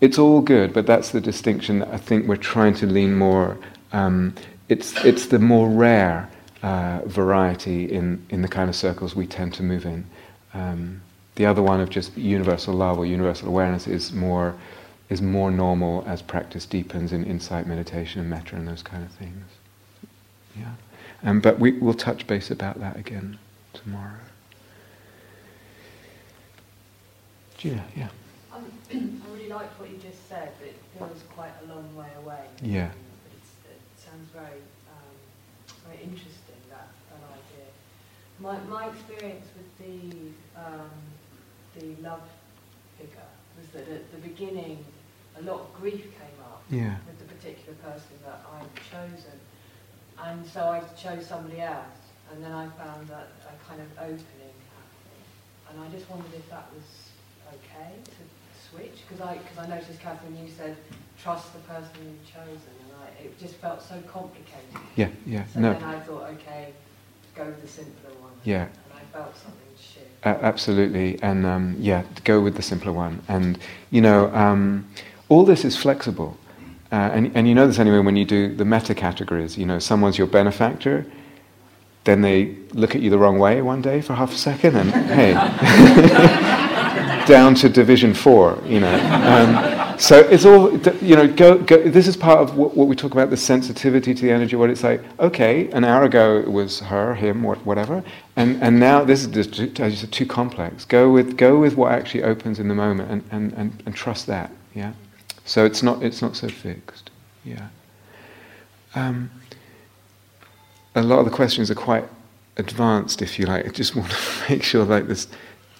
[0.00, 3.56] it's all good, but that's the distinction that I think we're trying to lean more.
[3.92, 4.34] Um,
[4.68, 6.28] it's, it's the more rare
[6.62, 10.04] uh, variety in, in the kind of circles we tend to move in.
[10.52, 11.00] Um,
[11.36, 14.54] the other one of just universal love or universal awareness is more,
[15.10, 19.12] is more normal as practice deepens in insight meditation and metta and those kind of
[19.12, 19.44] things.
[20.58, 20.72] Yeah.
[21.22, 23.38] Um, but we, we'll touch base about that again
[23.74, 24.18] tomorrow.
[27.58, 28.08] Gina, yeah.
[28.54, 32.08] Um, I really liked what you just said, but it feels quite a long way
[32.22, 32.44] away.
[32.62, 32.88] Yeah.
[32.88, 37.68] But it's, it sounds very, um, very interesting, that, that idea.
[38.40, 40.90] My, my experience with the, um,
[41.78, 42.22] the love
[42.98, 44.84] figure was that at the beginning,
[45.38, 46.96] a lot of grief came up Yeah.
[47.06, 49.38] with the particular person that I'd chosen.
[50.18, 52.00] And so I chose somebody else,
[52.32, 55.24] and then I found that a kind of opening happened.
[55.70, 56.84] And I just wondered if that was
[57.52, 60.76] okay to switch, because I, cause I noticed, Catherine, you said
[61.22, 64.80] trust the person you've chosen, and I, it just felt so complicated.
[64.96, 65.44] Yeah, yeah.
[65.52, 65.72] So No.
[65.74, 66.72] then I thought, okay,
[67.34, 68.32] go with the simpler one.
[68.44, 68.68] Yeah.
[69.24, 70.04] Something.
[70.24, 73.22] A- absolutely, and um, yeah, go with the simpler one.
[73.28, 73.58] And
[73.90, 74.86] you know, um,
[75.28, 76.36] all this is flexible,
[76.92, 79.56] uh, and and you know this anyway when you do the metta categories.
[79.56, 81.06] You know, someone's your benefactor,
[82.04, 84.90] then they look at you the wrong way one day for half a second, and
[84.90, 85.32] hey,
[87.26, 88.58] down to division four.
[88.66, 88.94] You know.
[88.94, 91.28] Um, so it's all you know.
[91.28, 91.88] Go, go.
[91.88, 94.56] This is part of what, what, we talk about the sensitivity to the energy.
[94.56, 95.02] What it's like.
[95.20, 98.02] Okay, an hour ago it was her, him, whatever,
[98.36, 100.84] and and now this is just, as you said, too complex.
[100.84, 104.26] Go with go with what actually opens in the moment, and, and, and, and trust
[104.26, 104.50] that.
[104.74, 104.92] Yeah.
[105.44, 107.10] So it's not it's not so fixed.
[107.44, 107.68] Yeah.
[108.94, 109.30] Um,
[110.94, 112.04] a lot of the questions are quite
[112.56, 113.66] advanced, if you like.
[113.66, 114.16] I just want to
[114.48, 115.28] make sure, like this,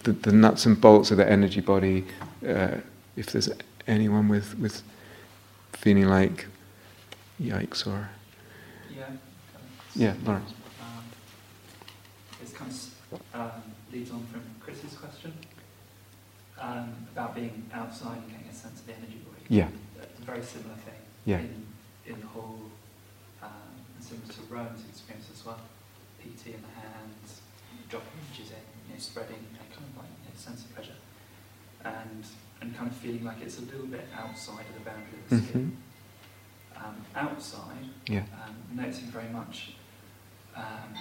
[0.04, 2.04] the, the nuts and bolts of the energy body.
[2.46, 2.76] Uh,
[3.16, 3.48] if there's
[3.86, 4.82] anyone with with
[5.72, 6.46] feeling like
[7.40, 8.08] yikes or
[8.94, 9.10] yeah,
[9.94, 10.52] yeah, Lawrence.
[10.80, 11.04] Um,
[12.40, 15.32] this kind of um, leads on from Chris's question
[16.60, 19.44] um, about being outside and getting a sense of the energy body.
[19.48, 19.68] Yeah,
[20.00, 21.00] it's a very similar thing.
[21.24, 21.38] Yeah.
[21.38, 21.66] In,
[22.06, 22.60] in the whole,
[23.42, 23.50] um,
[23.96, 25.60] and similar to Rowan's experience as well.
[26.22, 27.40] piti in the hands,
[27.90, 30.98] dropping images in, you know, spreading, know, kind of like you know, sense of pleasure,
[31.84, 32.24] and
[32.66, 35.36] and kind of feeling like it's a little bit outside of the boundary of the
[35.46, 35.76] skin.
[36.74, 36.86] Mm-hmm.
[36.86, 38.24] Um, outside, yeah.
[38.44, 39.76] um, noticing very much
[40.54, 40.94] um,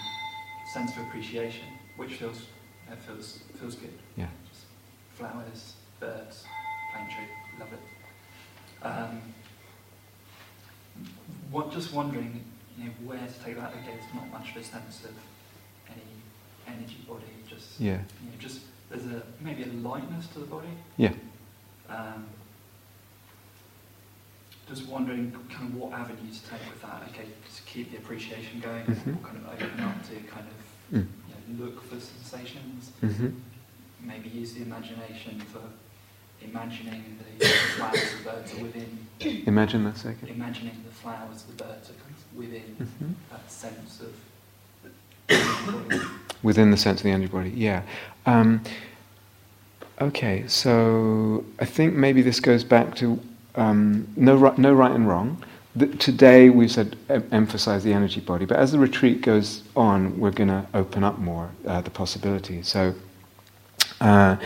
[0.73, 1.65] sense of appreciation,
[1.97, 2.43] which feels
[2.89, 3.93] uh, feels feels good.
[4.15, 4.29] Yeah.
[4.49, 4.65] Just
[5.15, 6.45] flowers, birds,
[6.93, 7.25] plane tree,
[7.59, 8.85] love it.
[8.85, 9.21] Um,
[11.51, 12.45] what, just wondering,
[12.77, 13.71] you know, where to take that.
[13.71, 15.11] Okay, it's not much of a sense of
[15.89, 17.23] any energy body.
[17.49, 17.99] Just yeah.
[18.23, 20.69] You know, just there's a maybe a lightness to the body.
[20.95, 21.11] Yeah.
[21.89, 22.25] Um,
[24.67, 27.03] just wondering kind of what avenue to take with that.
[27.09, 29.23] Okay, to keep the appreciation going, mm-hmm.
[29.23, 31.07] kind of open up to kind of mm.
[31.47, 32.91] you know, look for sensations.
[33.03, 33.29] Mm-hmm.
[34.01, 35.61] Maybe use the imagination for
[36.41, 39.07] imagining the flowers the birds are within.
[39.45, 40.29] Imagine that second.
[40.29, 43.11] Imagining the flowers the birds are kind of within mm-hmm.
[43.31, 44.13] that sense of.
[46.43, 47.81] within the sense of the energy body, yeah.
[48.25, 48.61] Um,
[50.01, 53.19] okay, so I think maybe this goes back to
[53.55, 55.43] um, no, right, no right and wrong.
[55.75, 60.19] The, today we said em- emphasize the energy body, but as the retreat goes on,
[60.19, 62.67] we're going to open up more uh, the possibilities.
[62.67, 62.93] So.
[64.01, 64.37] Uh,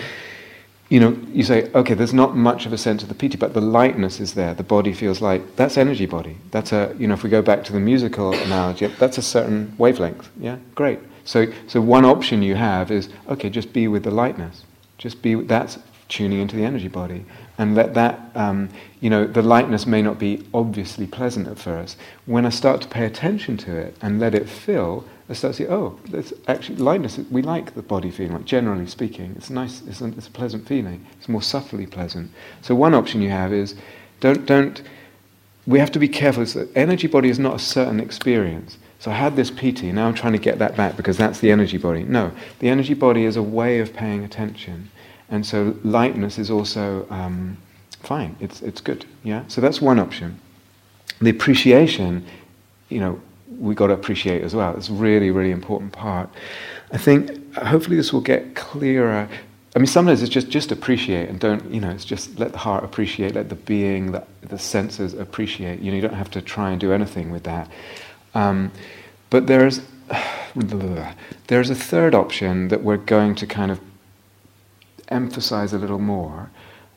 [0.89, 3.53] you know, you say, okay, there's not much of a sense of the piti, but
[3.53, 4.55] the lightness is there.
[4.55, 5.55] The body feels light.
[5.55, 6.37] That's energy body.
[6.49, 9.75] That's a, you know, if we go back to the musical analogy, that's a certain
[9.77, 10.29] wavelength.
[10.39, 10.99] Yeah, great.
[11.25, 14.63] So, so one option you have is, okay, just be with the lightness.
[14.99, 17.25] Just be, that's tuning into the energy body.
[17.57, 21.97] And let that, um, you know, the lightness may not be obviously pleasant at first.
[22.25, 25.63] When I start to pay attention to it and let it fill, I start to
[25.63, 27.17] see, oh, there's actually lightness.
[27.31, 29.33] We like the body feeling, like generally speaking.
[29.37, 31.05] It's nice, it's a, it's a pleasant feeling.
[31.17, 32.31] It's more subtly pleasant.
[32.61, 33.75] So one option you have is,
[34.19, 34.81] don't, don't,
[35.69, 36.43] we have to be careful.
[36.43, 38.79] That energy body is not a certain experience.
[38.97, 41.51] So I had this piti, now I'm trying to get that back because that's the
[41.51, 42.03] energy body.
[42.03, 44.89] No, the energy body is a way of paying attention.
[45.29, 47.55] And so lightness is also um,
[48.01, 49.05] fine, it's, it's good.
[49.23, 49.43] Yeah?
[49.47, 50.39] So that's one option.
[51.21, 52.25] The appreciation,
[52.89, 53.21] you know,
[53.59, 54.75] we got to appreciate as well.
[54.75, 56.29] It's a really, really important part.
[56.91, 59.29] I think hopefully this will get clearer.
[59.75, 61.91] I mean, sometimes it's just just appreciate and don't you know.
[61.91, 65.79] It's just let the heart appreciate, let the being, the, the senses appreciate.
[65.79, 67.69] You know, you don't have to try and do anything with that.
[68.33, 68.71] Um,
[69.29, 69.81] but there's
[70.55, 73.79] there's a third option that we're going to kind of
[75.09, 76.49] emphasize a little more,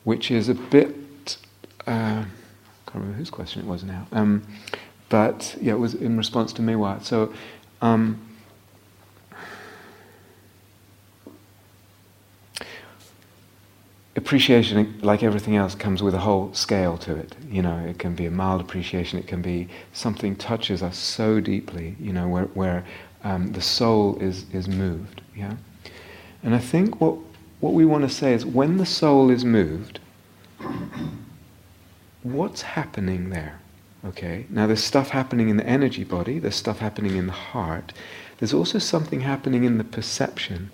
[0.03, 1.37] which is a bit.
[1.85, 2.25] Uh, I
[2.87, 4.07] can't remember whose question it was now.
[4.11, 4.43] Um,
[5.09, 7.03] but yeah, it was in response to Mewat.
[7.03, 7.33] So.
[7.81, 8.19] Um,
[14.15, 17.35] appreciation, like everything else, comes with a whole scale to it.
[17.49, 19.19] You know, it can be a mild appreciation.
[19.19, 21.95] It can be something touches us so deeply.
[21.99, 22.85] You know, where where
[23.23, 25.21] um, the soul is is moved.
[25.35, 25.55] Yeah,
[26.43, 27.17] and I think what
[27.59, 29.99] what we want to say is when the soul is moved,
[32.21, 33.59] what's happening there?
[34.05, 37.93] Okay, now there's stuff happening in the energy body, there's stuff happening in the heart,
[38.37, 40.71] there's also something happening in the perception.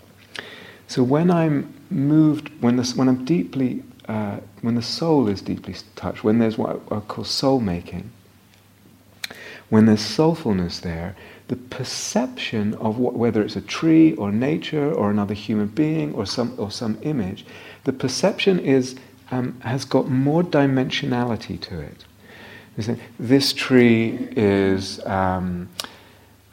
[0.89, 5.75] So when I'm moved, when, the, when I'm deeply, uh, when the soul is deeply
[5.95, 8.09] touched, when there's what I call soul making,
[9.69, 11.15] when there's soulfulness there,
[11.47, 16.25] the perception of what, whether it's a tree or nature or another human being or
[16.25, 17.45] some, or some image,
[17.83, 18.95] the perception is,
[19.29, 22.03] um, has got more dimensionality to it.
[23.19, 25.69] This tree is um,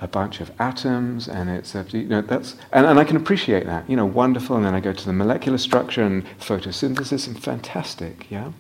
[0.01, 3.65] a bunch of atoms, and it's a, you know that's and, and I can appreciate
[3.67, 3.89] that.
[3.89, 4.57] You know, wonderful.
[4.57, 8.31] And then I go to the molecular structure and photosynthesis, and fantastic.
[8.31, 8.53] Yeah.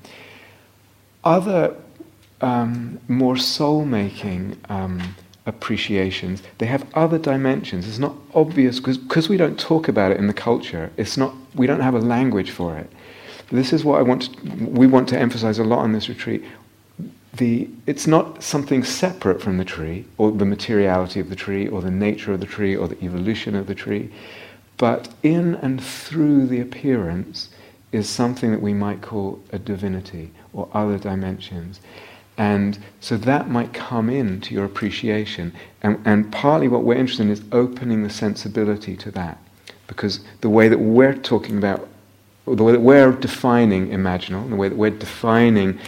[1.25, 1.77] Other
[2.41, 5.15] um, more soul-making um,
[5.45, 7.89] appreciations, they have other dimensions.
[7.89, 10.91] It's not obvious because we don't talk about it in the culture.
[10.97, 12.91] It's not we don't have a language for it.
[13.51, 14.23] This is what I want.
[14.23, 16.45] To, we want to emphasize a lot on this retreat.
[17.37, 21.83] The, it's not something separate from the tree, or the materiality of the tree, or
[21.83, 24.11] the nature of the tree, or the evolution of the tree,
[24.77, 27.51] but in and through the appearance
[27.93, 31.81] is something that we might call a divinity or other dimensions.
[32.39, 35.53] And so that might come into your appreciation.
[35.83, 39.39] And, and partly what we're interested in is opening the sensibility to that.
[39.87, 41.89] Because the way that we're talking about,
[42.45, 45.79] the way that we're defining imaginal, the way that we're defining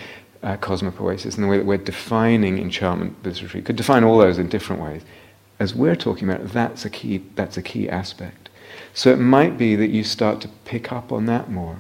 [0.43, 4.39] uh, cosmopoiesis, and the way that we're defining enchantment, this retreat, could define all those
[4.39, 5.03] in different ways.
[5.59, 8.49] As we're talking about, that's a key, that's a key aspect.
[8.95, 11.79] So it might be that you start to pick up on that more.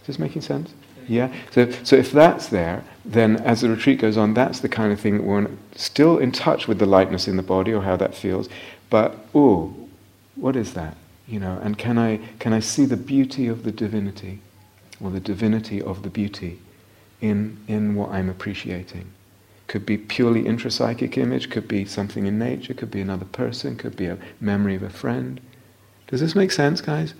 [0.00, 0.72] Is this making sense?
[1.08, 1.32] Yeah?
[1.52, 5.00] So, so if that's there, then as the retreat goes on, that's the kind of
[5.00, 8.14] thing that we're still in touch with the lightness in the body or how that
[8.14, 8.48] feels.
[8.90, 9.74] But, oh,
[10.34, 10.96] what is that?
[11.26, 14.40] You know, and can I, can I see the beauty of the divinity
[15.00, 16.58] or the divinity of the beauty
[17.20, 19.10] in, in what I'm appreciating?
[19.66, 23.96] Could be purely intrapsychic image, could be something in nature, could be another person, could
[23.96, 25.40] be a memory of a friend.
[26.06, 27.14] Does this make sense, guys?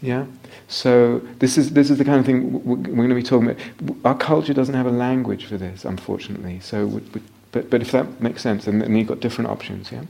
[0.00, 0.26] Yeah?
[0.68, 3.96] So this is this is the kind of thing we're going to be talking about.
[4.04, 6.60] Our culture doesn't have a language for this, unfortunately.
[6.60, 9.90] So, we, we, but but if that makes sense, then, then you've got different options.
[9.90, 10.04] Yeah.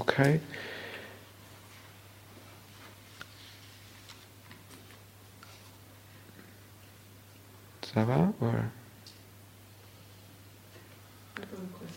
[0.00, 0.40] Okay.
[7.94, 8.64] Ça va or?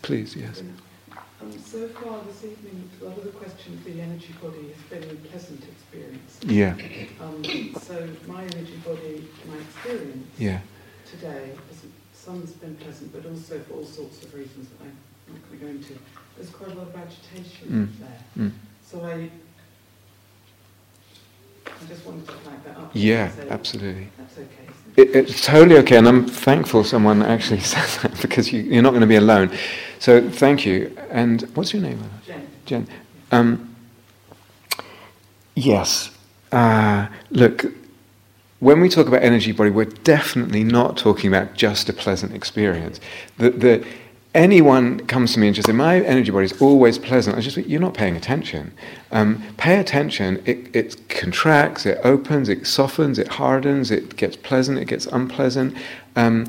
[0.02, 0.62] Please, yes.
[1.40, 5.10] Um, so far this evening, a lot of the questions, the energy body has been
[5.10, 6.38] a pleasant experience.
[6.42, 6.74] Yeah.
[7.20, 7.42] Um,
[7.80, 10.60] so my energy body, my experience yeah.
[11.10, 11.52] today,
[12.12, 14.96] some's been pleasant, but also for all sorts of reasons that I'm
[15.32, 15.98] not going to go into.
[16.36, 18.00] There's quite a lot of agitation mm.
[18.00, 18.46] there.
[18.46, 18.52] Mm.
[18.84, 19.30] So I,
[21.80, 22.90] I just wanted to flag that up.
[22.92, 24.08] Yeah, absolutely.
[24.16, 24.66] That's okay.
[24.96, 28.90] It, it's totally okay, and I'm thankful someone actually said that because you, you're not
[28.90, 29.50] going to be alone.
[29.98, 30.96] So thank you.
[31.10, 32.02] And what's your name?
[32.26, 32.46] Jen.
[32.64, 32.88] Jen.
[33.30, 33.74] Um,
[35.54, 36.10] yes.
[36.52, 37.66] Uh, look,
[38.60, 43.00] when we talk about energy body, we're definitely not talking about just a pleasant experience.
[43.38, 43.86] The, the,
[44.36, 47.56] anyone comes to me and just say, my energy body is always pleasant, I just
[47.56, 48.72] you're not paying attention.
[49.10, 54.78] Um, pay attention, it, it contracts, it opens, it softens, it hardens, it gets pleasant,
[54.78, 55.74] it gets unpleasant.
[56.14, 56.46] Um,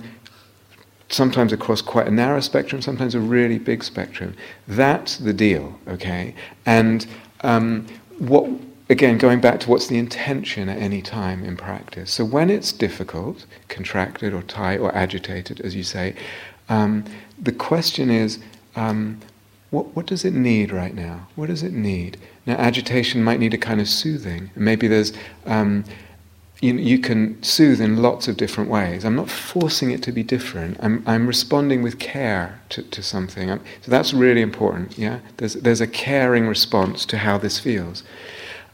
[1.10, 4.36] sometimes across quite a narrow spectrum, sometimes a really big spectrum.
[4.68, 6.36] That's the deal, okay?
[6.66, 7.08] And
[7.42, 7.88] um,
[8.20, 8.50] what,
[8.90, 12.12] again, going back to what's the intention at any time in practice.
[12.12, 16.16] So when it's difficult, contracted or tight or agitated, as you say,
[16.68, 17.06] um,
[17.40, 18.40] the question is,
[18.76, 19.20] um,
[19.70, 21.28] what, what does it need right now?
[21.36, 22.18] What does it need?
[22.46, 24.50] Now, agitation might need a kind of soothing.
[24.56, 25.12] Maybe there's
[25.46, 25.84] um,
[26.62, 29.06] you, you can soothe in lots of different ways.
[29.06, 30.78] I'm not forcing it to be different.
[30.82, 33.52] I'm, I'm responding with care to, to something.
[33.52, 34.98] I'm, so that's really important.
[34.98, 38.04] Yeah, there's there's a caring response to how this feels.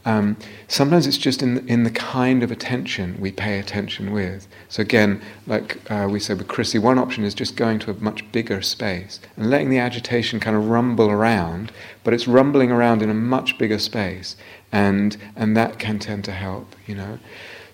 [0.06, 0.36] Um,
[0.68, 4.46] sometimes it's just in in the kind of attention we pay attention with.
[4.68, 7.94] So again, like uh, we said with Chrissy, one option is just going to a
[7.94, 13.02] much bigger space and letting the agitation kind of rumble around, but it's rumbling around
[13.02, 14.36] in a much bigger space,
[14.72, 16.76] and and that can tend to help.
[16.86, 17.18] You know.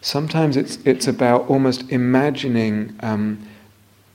[0.03, 3.47] Sometimes it's, it's about almost imagining, um,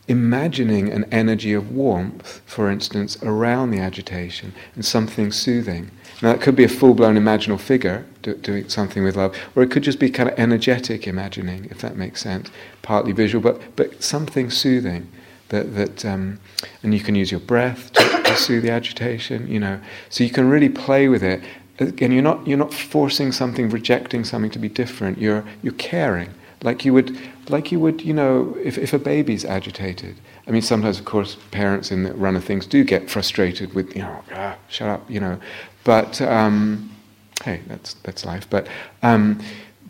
[0.08, 5.90] imagining an energy of warmth, for instance, around the agitation and something soothing.
[6.22, 9.64] Now, that could be a full blown imaginal figure do, doing something with love, or
[9.64, 12.50] it could just be kind of energetic imagining, if that makes sense,
[12.82, 15.10] partly visual, but, but something soothing.
[15.50, 16.40] That, that um,
[16.82, 19.80] and you can use your breath to, to soothe the agitation, you know.
[20.10, 21.44] So you can really play with it
[21.80, 25.18] again, you're not, you're not forcing something, rejecting something to be different.
[25.18, 26.34] You're, you're caring.
[26.64, 27.18] Like you would,
[27.50, 30.16] like you would, you know, if, if a baby's agitated.
[30.48, 33.96] I mean, sometimes, of course, parents in the run of things do get frustrated with,
[33.96, 35.40] you know, ah, shut up, you know.
[35.84, 36.92] But, um,
[37.44, 38.50] hey, that's, that's life.
[38.50, 38.68] But,
[39.04, 39.40] um,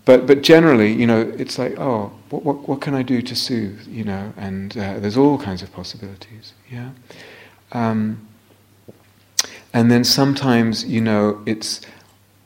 [0.06, 3.36] but, but generally, you know, it's like, oh, what, what, what can I do to
[3.36, 4.34] soothe, you know?
[4.38, 6.92] And uh, there's all kinds of possibilities, yeah?
[7.72, 8.28] Um,
[9.74, 11.82] and then sometimes, you know, it's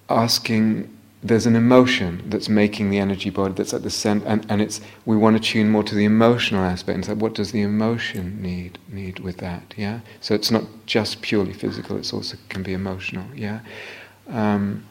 [0.10, 0.90] asking,
[1.22, 4.80] there's an emotion that's making the energy body that's at the center, and, and it's,
[5.06, 8.42] we want to tune more to the emotional aspect and say, what does the emotion
[8.42, 10.00] need, need with that, yeah?
[10.22, 13.60] So it's not just purely physical, it's also can be emotional, yeah?
[14.30, 14.86] Um,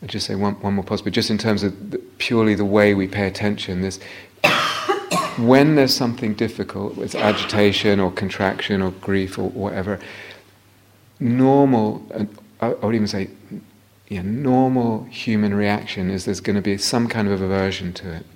[0.00, 2.94] I'll just say one, one more possibility, just in terms of the, purely the way
[2.94, 3.98] we pay attention, this
[5.38, 9.98] when there's something difficult, with agitation or contraction or grief or whatever,
[11.20, 12.02] normal,
[12.60, 13.30] I I would even say,
[14.08, 18.26] yeah, normal human reaction is there's going to be some kind of aversion to it.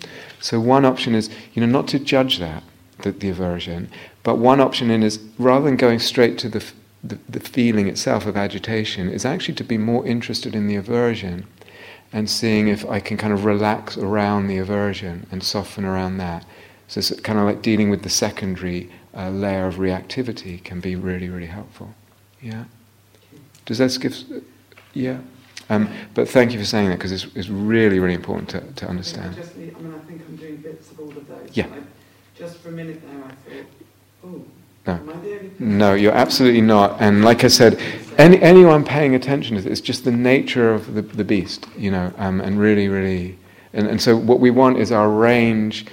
[0.41, 2.63] So one option is, you know, not to judge that,
[3.03, 3.89] the, the aversion,
[4.23, 6.65] but one option in is rather than going straight to the,
[7.03, 11.47] the the feeling itself of agitation, is actually to be more interested in the aversion
[12.13, 16.45] and seeing if I can kind of relax around the aversion and soften around that.
[16.93, 20.95] So it's kind of like dealing with the secondary uh, layer of reactivity can be
[20.95, 21.95] really, really helpful.
[22.43, 22.65] Yeah.
[23.65, 24.45] Does that give?
[24.93, 25.21] Yeah.
[25.71, 28.85] Um, but thank you for saying that because it's, it's really, really important to, to
[28.85, 29.35] I understand.
[29.37, 31.49] just need, I mean, I think I'm doing bits of all of those.
[31.55, 31.65] Yeah.
[31.65, 31.79] I,
[32.37, 33.67] just for a minute there, I thought,
[34.27, 34.45] oh,
[34.87, 34.93] No.
[34.93, 35.51] am I the only?
[35.61, 37.01] No, you're absolutely not.
[37.01, 37.81] And like I said,
[38.19, 41.91] any, anyone paying attention to this, it's just the nature of the, the beast, you
[41.91, 43.39] know, um, and really, really.
[43.73, 45.87] And, and so what we want is our range,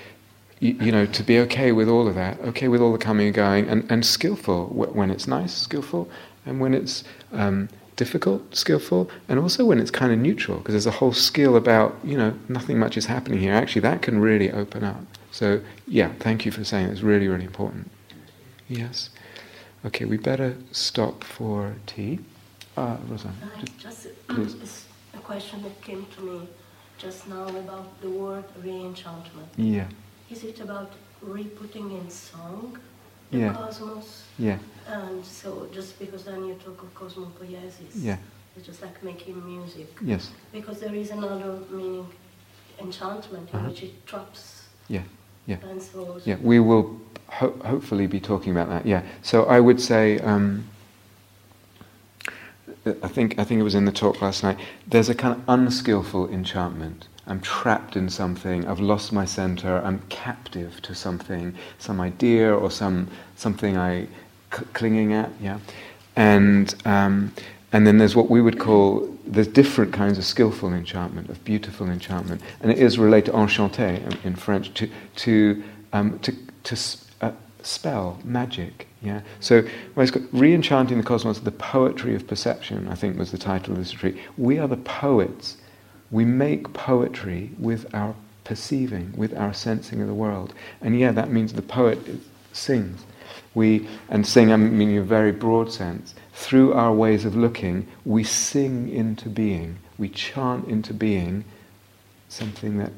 [0.59, 3.27] you, you know, to be okay with all of that, okay with all the coming
[3.27, 6.09] and going, and, and skillful when it's nice, skillful,
[6.45, 10.85] and when it's um, difficult, skillful, and also when it's kind of neutral, because there's
[10.85, 13.53] a whole skill about, you know, nothing much is happening here.
[13.53, 15.01] Actually, that can really open up.
[15.31, 17.91] So, yeah, thank you for saying it's really, really important.
[18.67, 19.09] Yes.
[19.85, 22.19] Okay, we better stop for tea.
[22.75, 23.35] Uh, Rosanne.
[23.43, 24.85] Uh, Just Please.
[25.13, 26.47] a question that came to me
[26.97, 29.47] just now about the word re-enchantment.
[29.57, 29.87] Yeah,
[30.31, 32.77] Is it about re-putting in song
[33.31, 33.53] the Yeah.
[33.53, 34.23] cosmos?
[34.37, 34.57] yeah,
[34.87, 38.17] And so just because then you talk of cosmopoiesis, yeah,
[38.55, 39.87] it's just like making music.
[40.01, 42.07] yes, Because there is another meaning,
[42.79, 43.67] enchantment, in Uh-huh.
[43.69, 45.03] which it traps yeah,
[45.47, 45.57] yeah.
[45.63, 46.37] and so yeah.
[46.41, 48.85] We will ho- hopefully be talking about that.
[48.85, 49.01] Yeah.
[49.21, 50.63] So I would say, um,
[53.03, 54.57] I think I think it was in the talk last night.
[54.87, 57.07] There's a kind of unskillful enchantment.
[57.29, 58.67] I'm trapped in something.
[58.67, 59.81] I've lost my center.
[59.85, 64.07] I'm captive to something, some idea or some something I
[64.51, 65.29] c- clinging at.
[65.39, 65.59] Yeah,
[66.15, 67.31] and um,
[67.71, 71.87] and then there's what we would call there's different kinds of skillful enchantment, of beautiful
[71.89, 75.63] enchantment, and it is related enchanté in, in French to to
[75.93, 76.75] um, to to
[77.21, 78.87] uh, spell magic.
[79.01, 79.21] Yeah.
[79.39, 79.63] So
[79.95, 82.87] re-enchanting the cosmos, the poetry of perception.
[82.89, 84.21] I think was the title of this retreat.
[84.37, 85.57] We are the poets.
[86.11, 91.31] We make poetry with our perceiving, with our sensing of the world, and yeah, that
[91.31, 91.99] means the poet
[92.53, 93.05] sings.
[93.55, 94.51] We and sing.
[94.53, 96.15] I mean, in a very broad sense.
[96.33, 99.77] Through our ways of looking, we sing into being.
[99.97, 101.45] We chant into being
[102.29, 102.91] something that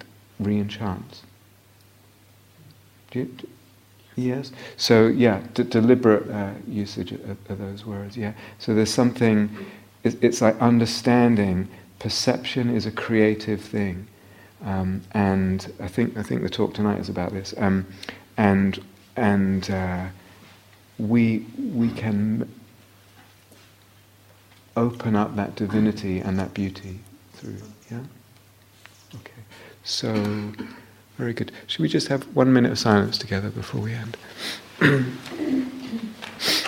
[3.14, 3.47] you, do-
[4.16, 4.51] yes.
[4.78, 8.18] So yeah, d- deliberate uh, usage of, of those words.
[8.18, 8.34] Yeah.
[8.59, 9.49] So there's something.
[10.03, 11.70] It's, it's like understanding.
[12.02, 14.08] Perception is a creative thing,
[14.66, 17.54] um, and I think I think the talk tonight is about this.
[17.58, 17.86] Um,
[18.38, 18.84] and
[19.16, 20.08] and uh,
[20.97, 22.52] we we can
[24.76, 27.02] open up that divinity and that beauty
[27.34, 27.62] through.
[27.91, 27.99] Yeah.
[29.14, 29.43] Okay.
[29.84, 30.52] So
[31.20, 31.52] very good.
[31.68, 34.18] Should we just have one minute of silence together before we end?